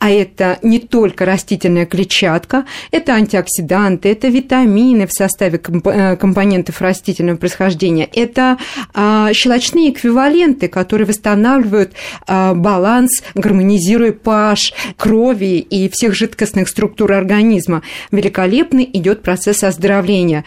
это 0.09 0.59
не 0.61 0.79
только 0.79 1.25
растительная 1.25 1.85
клетчатка, 1.85 2.65
это 2.91 3.13
антиоксиданты, 3.13 4.09
это 4.09 4.27
витамины 4.27 5.07
в 5.07 5.13
составе 5.13 5.59
э, 5.59 6.15
компонентов 6.17 6.81
растительного 6.81 7.37
происхождения, 7.37 8.09
это 8.13 8.57
а, 8.93 9.33
щелочные 9.33 9.91
эквиваленты, 9.91 10.67
которые 10.67 11.07
восстанавливают 11.07 11.93
а, 12.27 12.53
баланс, 12.53 13.23
гармонизируя 13.35 14.11
pH 14.11 14.73
крови 14.97 15.59
и 15.59 15.89
всех 15.89 16.13
жидкостных 16.13 16.69
структур 16.69 17.13
организма. 17.13 17.81
Великолепно 18.11 18.81
идет 18.81 19.21
процесс 19.21 19.63
оздоровления 19.63 20.45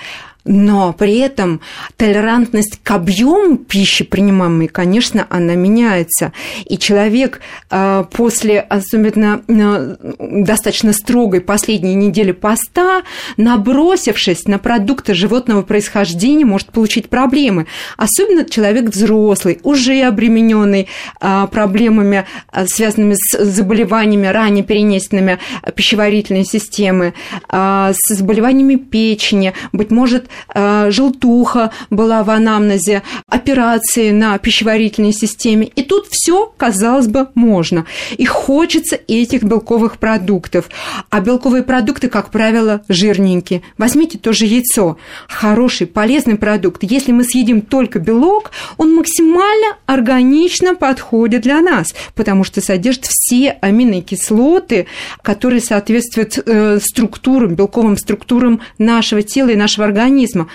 но 0.48 0.94
при 0.94 1.18
этом 1.18 1.60
толерантность 1.96 2.80
к 2.82 2.90
объему 2.90 3.58
пищи 3.58 4.02
принимаемой, 4.02 4.66
конечно, 4.68 5.26
она 5.28 5.54
меняется. 5.54 6.32
И 6.64 6.78
человек 6.78 7.40
а, 7.70 8.04
после, 8.04 8.60
особенно 8.60 9.42
а, 9.46 9.96
достаточно 10.18 10.94
строгой 10.94 11.42
последней 11.42 11.94
недели 11.94 12.32
поста, 12.32 13.02
набросившись 13.36 14.46
на 14.46 14.58
продукты 14.58 15.12
животного 15.12 15.60
происхождения, 15.60 16.46
может 16.46 16.72
получить 16.72 17.10
проблемы. 17.10 17.66
Особенно 17.98 18.46
человек 18.46 18.86
взрослый, 18.86 19.60
уже 19.64 20.00
обремененный 20.00 20.88
а, 21.20 21.46
проблемами, 21.46 22.24
связанными 22.66 23.16
с 23.18 23.44
заболеваниями, 23.44 24.28
ранее 24.28 24.64
перенесенными 24.64 25.38
пищеварительной 25.74 26.44
системы, 26.44 27.12
с 27.50 27.96
заболеваниями 28.08 28.76
печени, 28.76 29.52
быть 29.72 29.90
может, 29.90 30.28
желтуха 30.54 31.70
была 31.90 32.22
в 32.22 32.30
анамнезе, 32.30 33.02
операции 33.26 34.10
на 34.10 34.38
пищеварительной 34.38 35.12
системе. 35.12 35.66
И 35.74 35.82
тут 35.82 36.06
все, 36.10 36.52
казалось 36.56 37.08
бы, 37.08 37.28
можно. 37.34 37.86
И 38.16 38.24
хочется 38.24 38.98
этих 39.08 39.42
белковых 39.42 39.98
продуктов. 39.98 40.68
А 41.10 41.20
белковые 41.20 41.62
продукты, 41.62 42.08
как 42.08 42.30
правило, 42.30 42.82
жирненькие. 42.88 43.62
Возьмите 43.78 44.18
тоже 44.18 44.46
яйцо. 44.46 44.98
Хороший, 45.28 45.86
полезный 45.86 46.36
продукт. 46.36 46.82
Если 46.82 47.12
мы 47.12 47.24
съедим 47.24 47.60
только 47.62 47.98
белок, 47.98 48.50
он 48.76 48.94
максимально 48.94 49.76
органично 49.86 50.74
подходит 50.74 51.42
для 51.42 51.60
нас, 51.60 51.94
потому 52.14 52.44
что 52.44 52.60
содержит 52.60 53.06
все 53.06 53.58
аминокислоты, 53.60 54.86
которые 55.22 55.60
соответствуют 55.60 56.38
э, 56.44 56.78
структурам, 56.82 57.54
белковым 57.54 57.96
структурам 57.96 58.60
нашего 58.78 59.22
тела 59.22 59.50
и 59.50 59.56
нашего 59.56 59.86
организма 59.86 60.17
организма. 60.18 60.48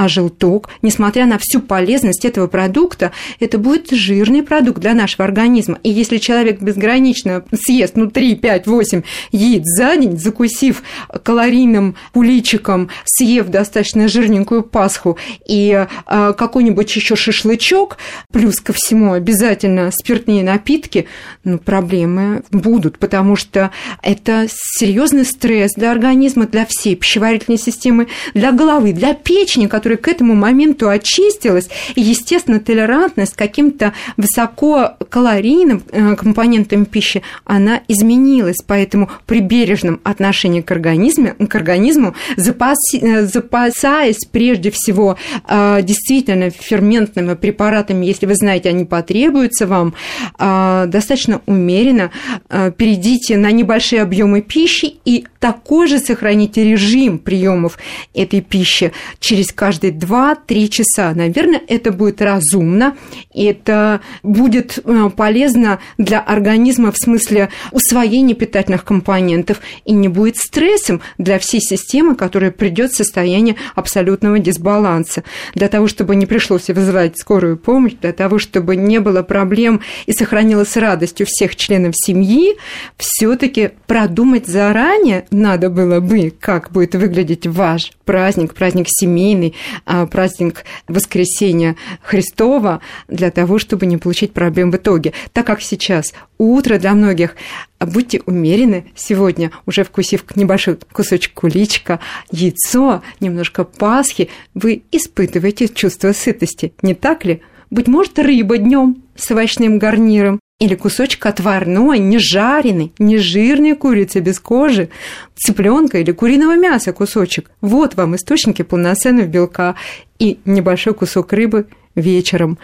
А 0.00 0.08
желток, 0.08 0.70
несмотря 0.80 1.26
на 1.26 1.36
всю 1.38 1.60
полезность 1.60 2.24
этого 2.24 2.46
продукта, 2.46 3.12
это 3.38 3.58
будет 3.58 3.90
жирный 3.90 4.42
продукт 4.42 4.80
для 4.80 4.94
нашего 4.94 5.26
организма. 5.26 5.78
И 5.82 5.90
если 5.90 6.16
человек 6.16 6.62
безгранично 6.62 7.44
съест, 7.52 7.96
ну, 7.96 8.10
3, 8.10 8.36
5, 8.36 8.66
8 8.66 9.02
яиц 9.30 9.62
за 9.66 9.96
день, 9.98 10.16
закусив 10.16 10.82
калорийным 11.22 11.96
куличиком, 12.14 12.88
съев 13.04 13.48
достаточно 13.48 14.08
жирненькую 14.08 14.62
пасху 14.62 15.18
и 15.46 15.86
а, 16.06 16.32
какой-нибудь 16.32 16.96
еще 16.96 17.14
шашлычок, 17.14 17.98
плюс 18.32 18.58
ко 18.60 18.72
всему 18.72 19.12
обязательно 19.12 19.90
спиртные 19.90 20.42
напитки, 20.42 21.08
ну, 21.44 21.58
проблемы 21.58 22.42
будут, 22.50 22.96
потому 22.96 23.36
что 23.36 23.70
это 24.02 24.46
серьезный 24.48 25.26
стресс 25.26 25.72
для 25.76 25.92
организма, 25.92 26.46
для 26.46 26.64
всей 26.64 26.96
пищеварительной 26.96 27.58
системы, 27.58 28.08
для 28.32 28.52
головы, 28.52 28.94
для 28.94 29.12
печени, 29.12 29.66
которая 29.66 29.89
которая 29.90 29.96
к 29.96 30.08
этому 30.08 30.34
моменту 30.34 30.88
очистилась, 30.88 31.68
и, 31.94 32.00
естественно, 32.00 32.60
толерантность 32.60 33.34
к 33.34 33.38
каким-то 33.38 33.92
высококалорийным 34.16 35.82
э, 35.90 36.16
компонентам 36.16 36.84
пищи, 36.84 37.22
она 37.44 37.80
изменилась. 37.88 38.58
Поэтому 38.66 39.08
при 39.26 39.40
бережном 39.40 40.00
отношении 40.04 40.60
к, 40.60 40.70
организме, 40.70 41.34
к 41.34 41.54
организму, 41.54 42.14
запас, 42.36 42.78
э, 42.94 43.26
запасаясь 43.26 44.24
прежде 44.30 44.70
всего 44.70 45.16
э, 45.48 45.80
действительно 45.82 46.50
ферментными 46.50 47.34
препаратами, 47.34 48.06
если 48.06 48.26
вы 48.26 48.34
знаете, 48.34 48.68
они 48.68 48.84
потребуются 48.84 49.66
вам, 49.66 49.94
достаточно 50.38 51.40
умеренно 51.46 52.10
перейдите 52.48 53.36
на 53.36 53.50
небольшие 53.50 54.02
объемы 54.02 54.42
пищи 54.42 54.94
и 55.04 55.24
такой 55.40 55.88
же 55.88 55.98
сохраните 55.98 56.64
режим 56.64 57.18
приемов 57.18 57.78
этой 58.14 58.40
пищи 58.40 58.92
через 59.18 59.52
каждый 59.52 59.79
каждые 59.80 59.92
2-3 59.92 60.68
часа. 60.68 61.14
Наверное, 61.14 61.60
это 61.66 61.92
будет 61.92 62.20
разумно, 62.22 62.96
это 63.34 64.00
будет 64.22 64.78
э, 64.84 65.10
полезно 65.16 65.80
для 65.98 66.20
организма 66.20 66.92
в 66.92 66.96
смысле 66.96 67.48
усвоения 67.72 68.34
питательных 68.34 68.84
компонентов 68.84 69.60
и 69.84 69.92
не 69.92 70.08
будет 70.08 70.36
стрессом 70.36 71.00
для 71.18 71.38
всей 71.38 71.60
системы, 71.60 72.14
которая 72.14 72.50
придет 72.50 72.92
в 72.92 72.96
состояние 72.96 73.56
абсолютного 73.74 74.38
дисбаланса. 74.38 75.24
Для 75.54 75.68
того, 75.68 75.86
чтобы 75.86 76.16
не 76.16 76.26
пришлось 76.26 76.68
вызывать 76.68 77.18
скорую 77.18 77.56
помощь, 77.56 77.94
для 78.00 78.12
того, 78.12 78.38
чтобы 78.38 78.76
не 78.76 79.00
было 79.00 79.22
проблем 79.22 79.80
и 80.06 80.12
сохранилась 80.12 80.76
радость 80.76 81.20
у 81.20 81.24
всех 81.24 81.56
членов 81.56 81.94
семьи, 81.96 82.56
все-таки 82.96 83.70
продумать 83.86 84.46
заранее 84.46 85.26
надо 85.30 85.70
было 85.70 86.00
бы, 86.00 86.32
как 86.38 86.70
будет 86.70 86.94
выглядеть 86.94 87.46
ваш 87.46 87.92
праздник, 88.10 88.54
праздник 88.54 88.86
семейный, 88.88 89.54
а, 89.86 90.04
праздник 90.04 90.64
воскресения 90.88 91.76
Христова, 92.02 92.80
для 93.06 93.30
того, 93.30 93.60
чтобы 93.60 93.86
не 93.86 93.98
получить 93.98 94.32
проблем 94.32 94.72
в 94.72 94.76
итоге. 94.76 95.12
Так 95.32 95.46
как 95.46 95.62
сейчас 95.62 96.12
утро 96.36 96.78
для 96.78 96.94
многих, 96.94 97.36
будьте 97.78 98.20
умерены 98.26 98.86
сегодня, 98.96 99.52
уже 99.64 99.84
вкусив 99.84 100.24
небольшой 100.34 100.76
кусочек 100.92 101.34
куличка, 101.34 102.00
яйцо, 102.32 103.04
немножко 103.20 103.62
пасхи, 103.62 104.28
вы 104.54 104.82
испытываете 104.90 105.68
чувство 105.68 106.10
сытости, 106.10 106.72
не 106.82 106.94
так 106.94 107.24
ли? 107.24 107.42
Быть 107.70 107.86
может, 107.86 108.18
рыба 108.18 108.58
днем 108.58 109.04
с 109.14 109.30
овощным 109.30 109.78
гарниром, 109.78 110.40
или 110.60 110.74
кусочек 110.74 111.26
отварной, 111.26 111.98
не 111.98 112.18
жареный, 112.18 112.92
не 112.98 113.18
жирной 113.18 113.74
курицы 113.74 114.20
без 114.20 114.38
кожи, 114.38 114.90
цыпленка 115.34 115.98
или 115.98 116.12
куриного 116.12 116.56
мяса 116.56 116.92
кусочек. 116.92 117.50
Вот 117.62 117.94
вам 117.96 118.14
источники 118.14 118.62
полноценного 118.62 119.26
белка 119.26 119.74
и 120.18 120.38
небольшой 120.44 120.94
кусок 120.94 121.32
рыбы 121.32 121.66
вечером, 121.96 122.58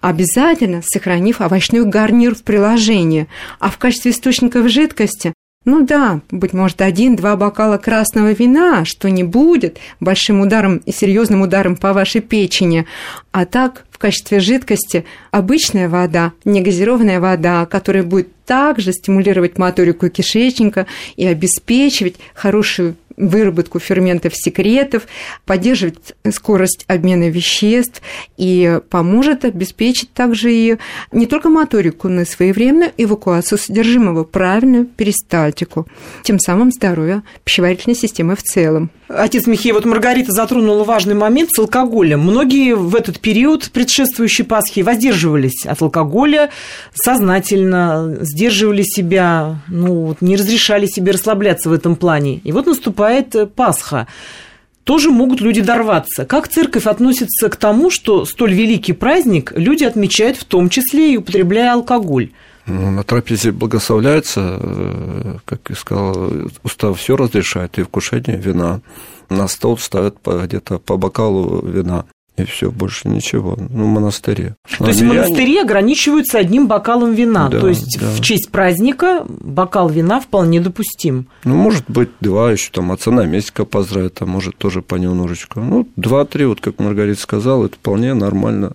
обязательно 0.00 0.82
сохранив 0.82 1.40
овощной 1.40 1.84
гарнир 1.84 2.34
в 2.34 2.42
приложении, 2.42 3.28
а 3.60 3.70
в 3.70 3.78
качестве 3.78 4.10
источника 4.10 4.60
в 4.62 4.68
жидкости 4.68 5.34
ну 5.64 5.86
да, 5.86 6.20
быть 6.30 6.52
может, 6.52 6.82
один-два 6.82 7.36
бокала 7.36 7.78
красного 7.78 8.32
вина, 8.32 8.84
что 8.84 9.08
не 9.08 9.22
будет 9.22 9.78
большим 10.00 10.40
ударом 10.40 10.78
и 10.78 10.92
серьезным 10.92 11.42
ударом 11.42 11.76
по 11.76 11.92
вашей 11.92 12.20
печени. 12.20 12.86
А 13.30 13.46
так, 13.46 13.84
в 13.90 13.98
качестве 13.98 14.40
жидкости 14.40 15.04
обычная 15.30 15.88
вода, 15.88 16.32
негазированная 16.44 17.20
вода, 17.20 17.64
которая 17.66 18.02
будет 18.02 18.28
также 18.44 18.92
стимулировать 18.92 19.56
моторику 19.56 20.08
кишечника 20.08 20.86
и 21.14 21.24
обеспечивать 21.26 22.16
хорошую 22.34 22.96
выработку 23.16 23.78
ферментов 23.78 24.34
секретов, 24.34 25.06
поддерживать 25.44 26.14
скорость 26.32 26.84
обмена 26.88 27.28
веществ 27.28 28.02
и 28.36 28.80
поможет 28.90 29.44
обеспечить 29.44 30.12
также 30.12 30.52
и 30.52 30.76
не 31.12 31.26
только 31.26 31.48
моторику, 31.48 32.08
но 32.08 32.22
и 32.22 32.24
своевременную 32.24 32.92
эвакуацию 32.96 33.58
содержимого, 33.58 34.24
правильную 34.24 34.86
перистальтику, 34.86 35.86
тем 36.22 36.38
самым 36.38 36.70
здоровье 36.72 37.22
пищеварительной 37.44 37.96
системы 37.96 38.36
в 38.36 38.42
целом. 38.42 38.90
Отец 39.14 39.46
Михей, 39.46 39.72
вот 39.72 39.84
Маргарита 39.84 40.32
затронула 40.32 40.84
важный 40.84 41.14
момент 41.14 41.50
с 41.52 41.58
алкоголем. 41.58 42.20
Многие 42.20 42.74
в 42.74 42.96
этот 42.96 43.20
период 43.20 43.70
предшествующей 43.70 44.44
Пасхи 44.44 44.80
воздерживались 44.80 45.66
от 45.66 45.82
алкоголя 45.82 46.50
сознательно, 46.94 48.16
сдерживали 48.20 48.82
себя, 48.82 49.60
ну, 49.68 50.16
не 50.20 50.36
разрешали 50.36 50.86
себе 50.86 51.12
расслабляться 51.12 51.68
в 51.68 51.72
этом 51.72 51.96
плане. 51.96 52.40
И 52.42 52.52
вот 52.52 52.66
наступает 52.66 53.01
э, 53.10 53.46
Пасха 53.46 54.06
тоже 54.84 55.10
могут 55.10 55.40
люди 55.40 55.60
дорваться. 55.60 56.24
Как 56.24 56.48
церковь 56.48 56.86
относится 56.86 57.48
к 57.48 57.56
тому, 57.56 57.90
что 57.90 58.24
столь 58.24 58.54
великий 58.54 58.92
праздник 58.92 59.52
люди 59.54 59.84
отмечают 59.84 60.36
в 60.36 60.44
том 60.44 60.68
числе 60.68 61.14
и 61.14 61.16
употребляя 61.16 61.74
алкоголь? 61.74 62.30
Ну, 62.66 62.90
на 62.90 63.02
трапезе 63.02 63.50
благословляется, 63.50 64.58
э, 64.60 65.36
как 65.44 65.60
я 65.68 65.74
сказал, 65.74 66.32
устав 66.62 66.98
все 66.98 67.16
разрешает, 67.16 67.78
и 67.78 67.82
вкушение 67.82 68.36
вина. 68.36 68.80
На 69.28 69.48
стол 69.48 69.78
ставят 69.78 70.16
где-то 70.24 70.78
по 70.78 70.96
бокалу 70.96 71.64
вина. 71.66 72.04
И 72.36 72.44
все, 72.44 72.70
больше 72.70 73.08
ничего. 73.08 73.58
Ну, 73.58 73.84
в 73.84 73.88
монастыре. 73.88 74.56
То 74.78 74.86
есть 74.86 75.02
в 75.02 75.04
монастыре 75.04 75.60
ограничиваются 75.60 76.38
одним 76.38 76.66
бокалом 76.66 77.12
вина. 77.12 77.48
Да, 77.50 77.60
То 77.60 77.68
есть 77.68 77.98
да. 78.00 78.10
в 78.10 78.22
честь 78.22 78.50
праздника 78.50 79.24
бокал 79.28 79.90
вина 79.90 80.18
вполне 80.18 80.60
допустим. 80.60 81.26
Ну, 81.44 81.56
может 81.56 81.84
быть, 81.88 82.08
два 82.20 82.50
еще 82.52 82.70
там 82.72 82.90
отца 82.90 83.10
наместника 83.10 83.66
поздравить, 83.66 84.14
а 84.20 84.26
может 84.26 84.56
тоже 84.56 84.80
понемножечку. 84.80 85.60
Ну, 85.60 85.86
два-три, 85.96 86.46
вот 86.46 86.60
как 86.60 86.78
Маргарита 86.78 87.20
сказала, 87.20 87.66
это 87.66 87.76
вполне 87.76 88.14
нормально 88.14 88.72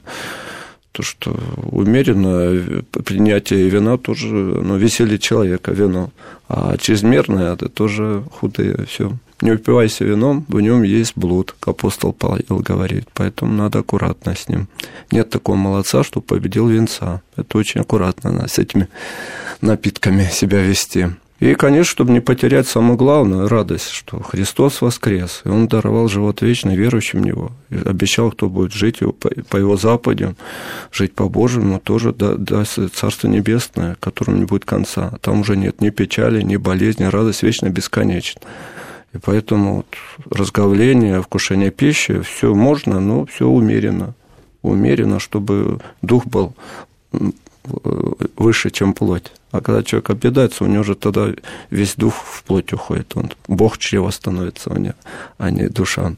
то, 0.91 1.03
что 1.03 1.35
умеренно 1.71 2.83
принятие 3.05 3.69
вина 3.69 3.97
тоже 3.97 4.27
ну, 4.27 4.77
веселье 4.77 5.17
человека, 5.17 5.71
вино. 5.71 6.11
А 6.47 6.77
чрезмерное 6.77 7.53
это 7.53 7.69
тоже 7.69 8.23
худое 8.31 8.85
все. 8.85 9.11
Не 9.41 9.51
упивайся 9.51 10.03
вином, 10.03 10.45
в 10.47 10.59
нем 10.59 10.81
есть 10.81 11.13
блуд, 11.15 11.55
апостол 11.61 12.11
Павел 12.11 12.59
говорит, 12.59 13.07
поэтому 13.13 13.53
надо 13.53 13.79
аккуратно 13.79 14.35
с 14.35 14.47
ним. 14.47 14.67
Нет 15.11 15.29
такого 15.29 15.55
молодца, 15.55 16.03
что 16.03 16.21
победил 16.21 16.67
венца. 16.67 17.21
Это 17.35 17.57
очень 17.59 17.81
аккуратно 17.81 18.47
с 18.47 18.57
этими 18.57 18.87
напитками 19.61 20.23
себя 20.31 20.61
вести. 20.61 21.09
И, 21.39 21.53
конечно, 21.53 21.91
чтобы 21.91 22.13
не 22.13 22.19
потерять 22.19 22.67
самую 22.67 22.97
главную 22.97 23.47
радость, 23.47 23.91
что 23.91 24.23
Христос 24.23 24.81
воскрес, 24.81 25.41
и 25.45 25.49
Он 25.49 25.67
даровал 25.67 26.07
живот 26.07 26.41
вечный 26.41 26.75
верующим 26.75 27.21
в 27.21 27.25
Него. 27.25 27.51
И 27.69 27.75
обещал, 27.75 28.31
кто 28.31 28.49
будет 28.49 28.73
жить 28.73 29.01
по 29.49 29.57
Его 29.57 29.77
заповедям, 29.77 30.35
жить 30.91 31.13
по 31.13 31.29
Божьему, 31.29 31.79
тоже 31.79 32.11
даст 32.11 32.79
Царство 32.95 33.27
Небесное, 33.27 33.97
которому 33.99 34.37
не 34.37 34.45
будет 34.45 34.65
конца. 34.65 35.13
Там 35.21 35.41
уже 35.41 35.55
нет 35.55 35.79
ни 35.79 35.91
печали, 35.91 36.41
ни 36.41 36.55
болезни, 36.55 37.03
радость 37.03 37.43
вечная 37.43 37.69
бесконечна. 37.69 38.41
И 39.13 39.17
поэтому 39.17 39.77
вот 39.77 39.87
разговление, 40.29 41.21
вкушение 41.21 41.71
пищи, 41.71 42.21
все 42.21 42.53
можно, 42.53 42.99
но 42.99 43.25
все 43.25 43.47
умеренно. 43.47 44.13
Умеренно, 44.61 45.19
чтобы 45.19 45.79
дух 46.01 46.25
был 46.25 46.53
выше, 48.35 48.69
чем 48.69 48.93
плоть. 48.93 49.31
А 49.51 49.61
когда 49.61 49.83
человек 49.83 50.09
объедается, 50.09 50.63
у 50.63 50.67
него 50.67 50.83
же 50.83 50.95
тогда 50.95 51.27
весь 51.69 51.95
дух 51.95 52.13
в 52.13 52.43
плоть 52.43 52.73
уходит. 52.73 53.15
Он, 53.15 53.31
Бог 53.47 53.77
чрево 53.77 54.09
становится 54.11 54.69
у 54.71 54.77
него, 54.77 54.95
а 55.37 55.51
не 55.51 55.69
душа. 55.69 56.13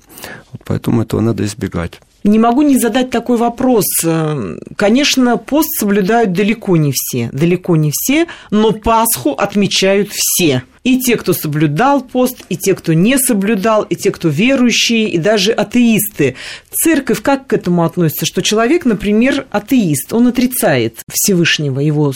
Вот 0.51 0.61
поэтому 0.65 1.01
этого 1.01 1.21
надо 1.21 1.43
избегать. 1.45 2.01
Не 2.23 2.37
могу 2.37 2.63
не 2.63 2.77
задать 2.77 3.11
такой 3.11 3.37
вопрос. 3.37 3.85
Конечно, 4.75 5.37
пост 5.37 5.69
соблюдают 5.79 6.33
далеко 6.33 6.75
не 6.75 6.91
все, 6.93 7.29
далеко 7.31 7.75
не 7.77 7.91
все, 7.93 8.27
но 8.51 8.73
Пасху 8.73 9.31
отмечают 9.31 10.09
все. 10.11 10.63
И 10.89 10.97
те, 10.97 11.17
кто 11.17 11.33
соблюдал 11.33 12.01
пост, 12.01 12.43
и 12.49 12.57
те, 12.57 12.73
кто 12.73 12.93
не 12.93 13.19
соблюдал, 13.19 13.83
и 13.83 13.95
те, 13.95 14.09
кто 14.09 14.27
верующие, 14.27 15.07
и 15.07 15.19
даже 15.19 15.51
атеисты. 15.51 16.35
Церковь 16.71 17.21
как 17.21 17.45
к 17.45 17.53
этому 17.53 17.83
относится? 17.83 18.25
Что 18.25 18.41
человек, 18.41 18.85
например, 18.85 19.45
атеист, 19.51 20.13
он 20.13 20.25
отрицает 20.25 20.97
Всевышнего, 21.07 21.79
его 21.79 22.11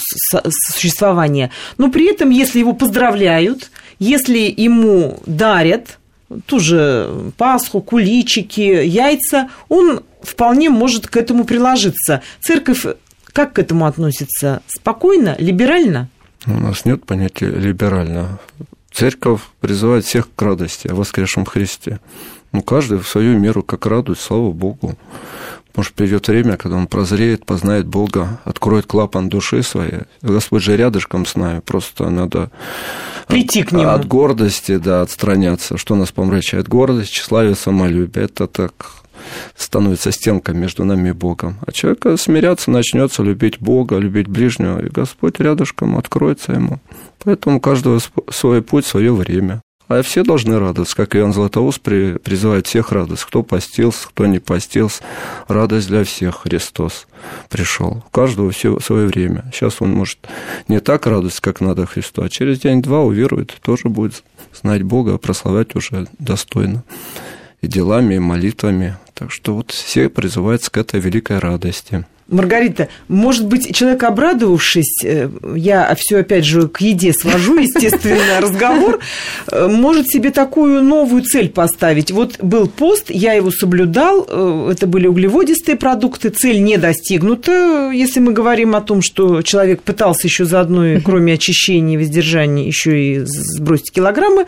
существование. 0.72 1.52
Но 1.78 1.92
при 1.92 2.10
этом, 2.10 2.32
если 2.32 2.58
его 2.58 2.74
поздравляют, 2.74 3.70
если 4.00 4.52
ему 4.58 5.20
дарят 5.28 6.00
ту 6.48 6.60
же 6.60 7.32
Пасху, 7.38 7.80
куличики, 7.80 8.84
яйца, 8.84 9.50
он 9.70 10.02
вполне 10.24 10.72
может 10.72 11.06
к 11.06 11.16
этому 11.16 11.44
приложиться. 11.44 12.24
Церковь 12.42 12.88
как 13.34 13.54
к 13.54 13.60
этому 13.60 13.86
относится? 13.86 14.62
Спокойно, 14.68 15.36
либерально? 15.38 16.10
У 16.46 16.60
нас 16.60 16.86
нет 16.86 17.06
понятия 17.06 17.48
либерально. 17.48 18.40
Церковь 18.92 19.42
призывает 19.60 20.06
всех 20.06 20.28
к 20.36 20.42
радости 20.42 20.88
о 20.88 20.96
воскресшем 20.96 21.46
Христе. 21.46 22.00
Ну, 22.52 22.62
каждый 22.62 23.00
в 23.00 23.08
свою 23.08 23.40
меру 23.40 23.64
как 23.64 23.86
радует, 23.86 24.20
слава 24.20 24.52
Богу. 24.52 24.96
Может, 25.76 25.94
придет 25.94 26.28
время, 26.28 26.56
когда 26.56 26.78
он 26.78 26.86
прозреет, 26.86 27.46
познает 27.48 27.88
Бога, 27.88 28.40
откроет 28.46 28.86
клапан 28.86 29.30
души 29.30 29.64
своей. 29.64 30.02
Господь 30.22 30.62
же 30.62 30.78
рядышком 30.78 31.26
с 31.26 31.36
нами, 31.36 31.62
просто 31.62 32.10
надо 32.10 32.52
прийти 33.28 33.64
к 33.64 33.72
нему. 33.72 33.90
От 33.90 34.08
гордости, 34.08 34.78
да, 34.78 35.02
отстраняться. 35.02 35.78
Что 35.78 35.96
нас 35.96 36.12
помрачает? 36.12 36.68
Гордость, 36.68 37.12
тщеславие, 37.12 37.56
самолюбие. 37.56 38.26
Это 38.26 38.46
так 38.46 39.03
становится 39.56 40.12
стенкой 40.12 40.56
между 40.56 40.86
нами 40.86 41.10
и 41.10 41.14
Богом. 41.14 41.58
А 41.66 41.72
человек 41.72 42.20
смиряться 42.20 42.72
начнется 42.72 43.24
любить 43.24 43.60
Бога, 43.60 43.98
любить 43.98 44.28
ближнего, 44.28 44.84
и 44.84 44.90
Господь 44.90 45.40
рядышком 45.40 45.98
откроется 45.98 46.54
ему. 46.54 46.80
Поэтому 47.24 47.58
у 47.58 47.60
каждого 47.60 48.00
свой 48.30 48.62
путь, 48.62 48.86
свое 48.86 49.14
время. 49.14 49.62
А 49.90 50.02
все 50.02 50.24
должны 50.24 50.58
радоваться, 50.60 50.96
как 50.96 51.16
Иоанн 51.16 51.34
Златоуст 51.34 51.82
призывает 51.82 52.68
всех 52.68 52.92
радость. 52.92 53.26
Кто 53.26 53.44
постился, 53.44 54.08
кто 54.08 54.26
не 54.26 54.40
постился. 54.40 55.04
Радость 55.48 55.88
для 55.88 56.04
всех 56.04 56.44
Христос 56.44 57.06
пришел. 57.50 58.04
У 58.08 58.10
каждого 58.10 58.52
все 58.52 58.80
свое 58.80 59.08
время. 59.08 59.46
Сейчас 59.54 59.82
он 59.82 59.92
может 59.92 60.20
не 60.68 60.80
так 60.80 61.06
радоваться, 61.06 61.42
как 61.42 61.60
надо 61.60 61.86
Христу, 61.86 62.24
а 62.24 62.30
через 62.30 62.60
день-два 62.60 63.02
уверует, 63.02 63.54
тоже 63.62 63.90
будет 63.90 64.24
знать 64.54 64.84
Бога, 64.84 65.18
прославлять 65.18 65.76
уже 65.76 66.08
достойно. 66.18 66.84
И 67.64 67.68
делами, 67.68 68.16
и 68.16 68.20
молитвами. 68.20 68.98
Так 69.14 69.32
что 69.32 69.56
вот 69.56 69.72
все 69.72 70.10
призываются 70.10 70.70
к 70.70 70.76
этой 70.76 71.00
великой 71.00 71.40
радости. 71.40 72.06
Маргарита, 72.30 72.88
может 73.10 73.46
быть, 73.48 73.76
человек, 73.76 74.04
обрадовавшись, 74.04 75.04
э, 75.04 75.30
я 75.56 75.94
все 75.98 76.20
опять 76.20 76.46
же 76.46 76.70
к 76.70 76.80
еде 76.80 77.12
свожу, 77.12 77.58
естественно, 77.58 78.40
разговор, 78.40 79.00
э, 79.52 79.68
может 79.68 80.08
себе 80.08 80.32
такую 80.32 80.82
новую 80.84 81.24
цель 81.24 81.50
поставить. 81.50 82.12
Вот 82.12 82.42
был 82.42 82.68
пост, 82.68 83.10
я 83.10 83.34
его 83.34 83.52
соблюдал, 83.52 84.26
э, 84.28 84.70
это 84.72 84.88
были 84.88 85.08
углеводистые 85.08 85.76
продукты, 85.76 86.30
цель 86.30 86.64
не 86.64 86.78
достигнута, 86.78 87.92
если 87.94 88.22
мы 88.22 88.32
говорим 88.32 88.76
о 88.76 88.82
том, 88.82 89.02
что 89.02 89.42
человек 89.42 89.82
пытался 89.82 90.28
еще 90.28 90.46
заодно, 90.46 91.02
кроме 91.04 91.34
очищения 91.34 91.96
и 91.96 91.98
воздержания, 91.98 92.66
еще 92.66 93.00
и 93.00 93.20
сбросить 93.26 93.92
килограммы. 93.92 94.46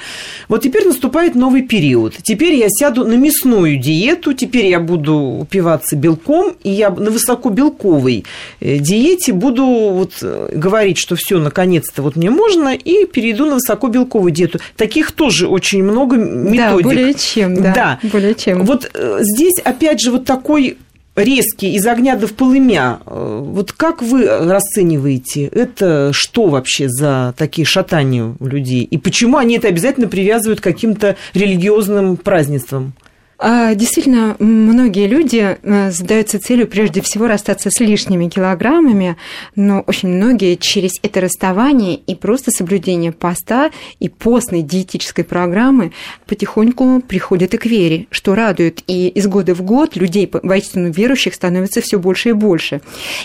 Вот 0.47 0.63
теперь 0.63 0.87
наступает 0.87 1.35
новый 1.35 1.61
период. 1.63 2.15
Теперь 2.23 2.55
я 2.55 2.67
сяду 2.69 3.05
на 3.05 3.15
мясную 3.15 3.77
диету, 3.77 4.33
теперь 4.33 4.67
я 4.67 4.79
буду 4.79 5.15
упиваться 5.15 5.97
белком, 5.97 6.55
и 6.63 6.71
я 6.71 6.89
на 6.89 7.11
высоко 7.11 7.49
белковую 7.49 7.64
белковой 7.65 8.25
э, 8.59 8.77
диете 8.77 9.33
буду 9.33 9.65
вот 9.65 10.13
э, 10.21 10.49
говорить, 10.53 10.97
что 10.97 11.15
все, 11.15 11.39
наконец-то 11.39 12.01
вот 12.01 12.15
мне 12.15 12.29
можно, 12.29 12.75
и 12.75 13.05
перейду 13.05 13.45
на 13.45 13.55
высокобелковую 13.55 14.31
диету. 14.31 14.59
Таких 14.75 15.11
тоже 15.11 15.47
очень 15.47 15.83
много 15.83 16.15
методик. 16.15 16.83
Да, 16.83 16.89
более 16.89 17.13
чем, 17.13 17.55
да. 17.55 17.73
да. 17.73 17.99
Более 18.03 18.35
чем. 18.35 18.63
Вот 18.65 18.89
э, 18.93 19.19
здесь, 19.21 19.59
опять 19.63 20.01
же, 20.01 20.11
вот 20.11 20.25
такой 20.25 20.77
резкий 21.15 21.75
из 21.75 21.87
огня 21.87 22.17
до 22.17 22.27
в 22.27 22.33
полымя. 22.33 22.99
Вот 23.05 23.71
как 23.71 24.01
вы 24.01 24.27
расцениваете 24.27 25.45
это? 25.45 26.11
Что 26.11 26.47
вообще 26.47 26.89
за 26.89 27.33
такие 27.37 27.65
шатания 27.65 28.35
у 28.37 28.45
людей? 28.45 28.83
И 28.83 28.97
почему 28.97 29.37
они 29.37 29.55
это 29.55 29.69
обязательно 29.69 30.07
привязывают 30.07 30.59
к 30.59 30.63
каким-то 30.63 31.15
религиозным 31.33 32.17
празднествам? 32.17 32.93
А, 33.47 33.75
действительно, 33.75 34.35
многие 34.39 35.05
люди 35.05 35.59
э, 35.61 35.91
задаются 35.91 36.39
целью 36.39 36.67
прежде 36.67 37.01
всего 37.01 37.27
расстаться 37.27 37.69
с 37.69 37.79
лишними 37.79 38.27
килограммами, 38.27 39.17
но 39.55 39.81
очень 39.81 40.09
многие 40.09 40.55
через 40.55 40.93
это 41.03 41.21
расставание 41.21 41.95
и 41.95 42.15
просто 42.15 42.49
соблюдение 42.49 43.11
поста 43.11 43.69
и 43.99 44.09
постной 44.09 44.63
диетической 44.63 45.23
программы 45.23 45.91
потихоньку 46.25 47.03
приходят 47.07 47.53
и 47.53 47.57
к 47.57 47.67
вере, 47.67 48.07
что 48.09 48.33
радует. 48.33 48.81
И 48.87 49.09
из 49.09 49.27
года 49.27 49.53
в 49.53 49.61
год 49.61 49.95
людей, 49.95 50.27
воистину 50.41 50.89
верующих, 50.89 51.35
становится 51.35 51.81
все 51.81 51.99
больше 51.99 52.29
и 52.29 52.33
больше. 52.33 52.81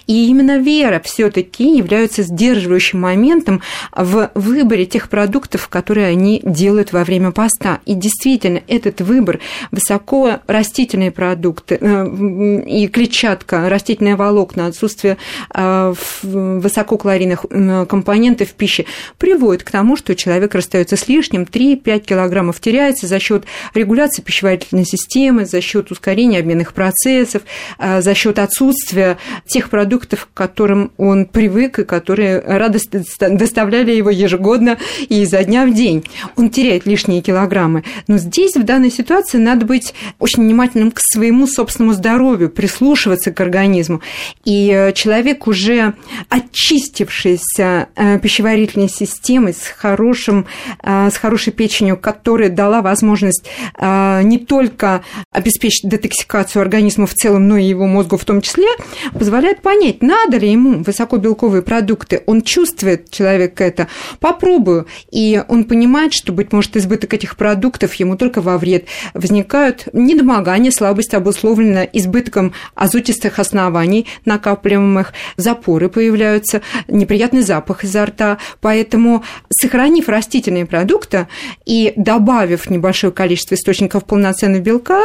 И 0.07 0.29
именно 0.29 0.59
вера 0.59 1.01
все 1.03 1.31
таки 1.31 1.79
является 1.79 2.25
сдерживающим 2.25 3.01
моментом 3.01 3.63
в 3.97 4.31
выборе 4.35 4.85
тех 4.85 5.09
продуктов, 5.09 5.69
которые 5.69 6.09
они 6.09 6.43
делают 6.45 6.93
во 6.93 7.05
время 7.05 7.31
поста. 7.31 7.81
И 7.87 7.95
действительно, 7.95 8.61
этот 8.69 9.01
выбор 9.01 9.41
высоко 9.71 10.10
высоко 10.11 10.41
растительные 10.47 11.11
продукты 11.11 11.79
э, 11.81 12.63
и 12.67 12.89
клетчатка, 12.89 13.69
растительные 13.69 14.17
волокна, 14.17 14.67
отсутствие 14.67 15.17
э, 15.55 15.95
высококалорийных 16.23 17.47
компонентов 17.89 18.49
в 18.49 18.55
пище 18.55 18.87
приводит 19.19 19.63
к 19.63 19.71
тому, 19.71 19.97
что 19.97 20.15
человек 20.15 20.55
расстается 20.55 20.97
с 20.97 21.09
лишним, 21.09 21.43
3-5 21.43 22.01
килограммов 22.01 22.61
теряется 22.61 23.07
за 23.07 23.19
счет 23.21 23.45
регуляции 23.75 24.23
пищеварительной 24.23 24.85
системы, 24.85 25.45
за 25.45 25.61
счет 25.61 25.91
ускорения 25.91 26.39
обменных 26.39 26.73
процессов, 26.73 27.43
э, 27.79 28.03
за 28.03 28.15
счет 28.15 28.39
отсутствия 28.39 29.19
тех 29.47 29.71
продуктов, 29.71 30.29
к 30.33 30.37
которым 30.37 30.93
он 30.97 31.27
привык 31.27 31.79
и 31.79 31.85
которые 31.85 32.41
радость 32.41 32.91
доставляли 33.21 33.93
его 33.93 34.11
ежегодно 34.11 34.79
и 35.09 35.23
изо 35.23 35.43
дня 35.45 35.67
в 35.67 35.75
день. 35.75 36.05
Он 36.37 36.51
теряет 36.51 36.87
лишние 36.87 37.23
килограммы. 37.23 37.85
Но 38.09 38.19
здесь 38.19 38.57
в 38.57 38.65
данной 38.65 38.91
ситуации 38.91 39.39
надо 39.39 39.67
быть 39.67 39.90
быть 39.91 39.95
очень 40.19 40.43
внимательным 40.43 40.91
к 40.91 41.01
своему 41.01 41.47
собственному 41.47 41.95
здоровью, 41.95 42.51
прислушиваться 42.51 43.33
к 43.33 43.41
организму. 43.41 44.01
И 44.45 44.71
э, 44.71 44.93
человек, 44.93 45.47
уже 45.47 45.95
очистившийся 46.29 47.89
э, 47.95 48.19
пищеварительной 48.19 48.89
системой, 48.89 49.55
с, 49.55 49.63
хорошим, 49.63 50.47
э, 50.83 51.11
с 51.11 51.17
хорошей 51.17 51.53
печенью, 51.53 51.97
которая 51.97 52.49
дала 52.49 52.83
возможность 52.83 53.49
не 53.81 54.39
только 54.39 55.03
обеспечить 55.33 55.89
детоксикацию 55.89 56.63
организма 56.63 57.07
в 57.07 57.15
целом, 57.15 57.49
но 57.49 57.57
и 57.57 57.65
его 57.65 57.87
мозгу 57.87 58.17
в 58.17 58.25
том 58.25 58.41
числе, 58.41 58.67
позволяет 59.13 59.63
понять, 59.63 60.03
надо 60.03 60.39
ли 60.39 60.51
ему 60.51 60.83
высокобелковые 60.83 61.63
продукты. 61.63 62.23
Он 62.27 62.43
чувствует, 62.43 63.11
человек 63.11 63.61
это, 63.61 63.89
попробую. 64.19 64.87
И 65.11 65.43
он 65.49 65.65
понимает, 65.65 66.13
что, 66.13 66.33
быть 66.33 66.53
может, 66.53 66.77
избыток 66.77 67.15
этих 67.15 67.37
продуктов 67.37 67.95
ему 67.95 68.17
только 68.17 68.41
во 68.41 68.59
вред. 68.59 68.87
Возникают 69.15 69.80
недомогание, 69.93 70.73
слабость 70.73 71.15
обусловлена 71.15 71.85
избытком 71.85 72.53
азотистых 72.75 73.39
оснований, 73.39 74.07
накапливаемых, 74.25 75.13
запоры 75.37 75.89
появляются, 75.89 76.63
неприятный 76.89 77.43
запах 77.43 77.85
изо 77.85 78.07
рта. 78.07 78.39
Поэтому, 78.61 79.25
сохранив 79.51 80.09
растительные 80.09 80.67
продукты 80.67 81.29
и 81.67 81.93
добавив 81.97 82.71
небольшое 82.71 83.13
количество 83.13 83.55
источников 83.55 84.05
полноценного 84.05 84.61
белка, 84.61 85.03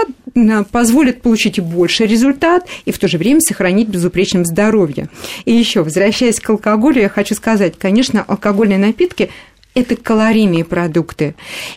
позволит 0.71 1.21
получить 1.21 1.59
больший 1.59 2.07
результат 2.07 2.67
и 2.85 2.91
в 2.91 2.99
то 2.99 3.07
же 3.07 3.17
время 3.17 3.39
сохранить 3.41 3.88
безупречным 3.88 4.45
здоровье. 4.45 5.09
И 5.45 5.53
еще, 5.53 5.83
возвращаясь 5.83 6.39
к 6.39 6.49
алкоголю, 6.49 7.01
я 7.01 7.09
хочу 7.09 7.35
сказать, 7.35 7.75
конечно, 7.77 8.23
алкогольные 8.27 8.77
напитки 8.77 9.29
это 9.75 9.97
калорийные 9.97 10.63
продукты. 10.63 11.35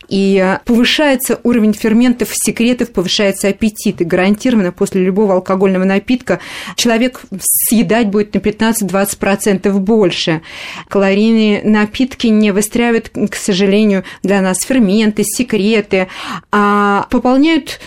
И 0.09 0.57
повышается 0.65 1.41
уровень 1.43 1.75
ферментов, 1.75 2.31
секретов, 2.33 2.93
повышается 2.93 3.49
аппетит. 3.49 4.01
И 4.01 4.05
гарантированно 4.05 4.73
после 4.73 5.05
любого 5.05 5.35
алкогольного 5.35 5.85
напитка 5.85 6.39
человек 6.77 7.21
съедать 7.41 8.09
будет 8.09 8.33
на 8.35 8.39
15-20% 8.39 9.71
больше. 9.79 10.43
Калорийные 10.89 11.63
напитки 11.65 12.29
не 12.29 12.53
выстраивают, 12.53 13.11
к 13.11 13.35
сожалению, 13.35 14.05
для 14.23 14.41
нас 14.41 14.61
ферменты, 14.61 15.25
секреты, 15.25 16.07
а 16.53 17.09
пополняют 17.11 17.81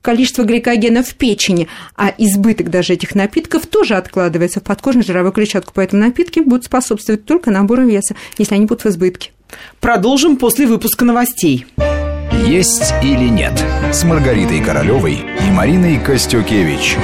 количество 0.00 0.44
гликогена 0.44 1.02
в 1.02 1.14
печени, 1.16 1.66
а 1.96 2.14
избыток 2.16 2.70
даже 2.70 2.92
этих 2.92 3.16
напитков 3.16 3.66
тоже 3.66 3.96
откладывается 3.96 4.60
в 4.60 4.62
подкожную 4.62 5.04
жировую 5.04 5.32
клетчатку, 5.32 5.72
поэтому 5.74 6.00
напитки 6.02 6.38
будут 6.38 6.64
способствовать 6.64 7.24
только 7.24 7.50
набору 7.50 7.84
веса, 7.84 8.14
если 8.38 8.54
они 8.54 8.66
будут 8.66 8.84
в 8.84 8.88
избытке. 8.88 9.32
Продолжим 9.80 10.36
после 10.36 10.66
выпуска 10.66 11.04
новостей. 11.04 11.66
Есть 12.46 12.94
или 13.02 13.28
нет 13.28 13.52
с 13.92 14.04
Маргаритой 14.04 14.60
Королевой 14.60 15.24
и 15.46 15.50
Мариной 15.50 15.98
Костюкевич. 15.98 16.96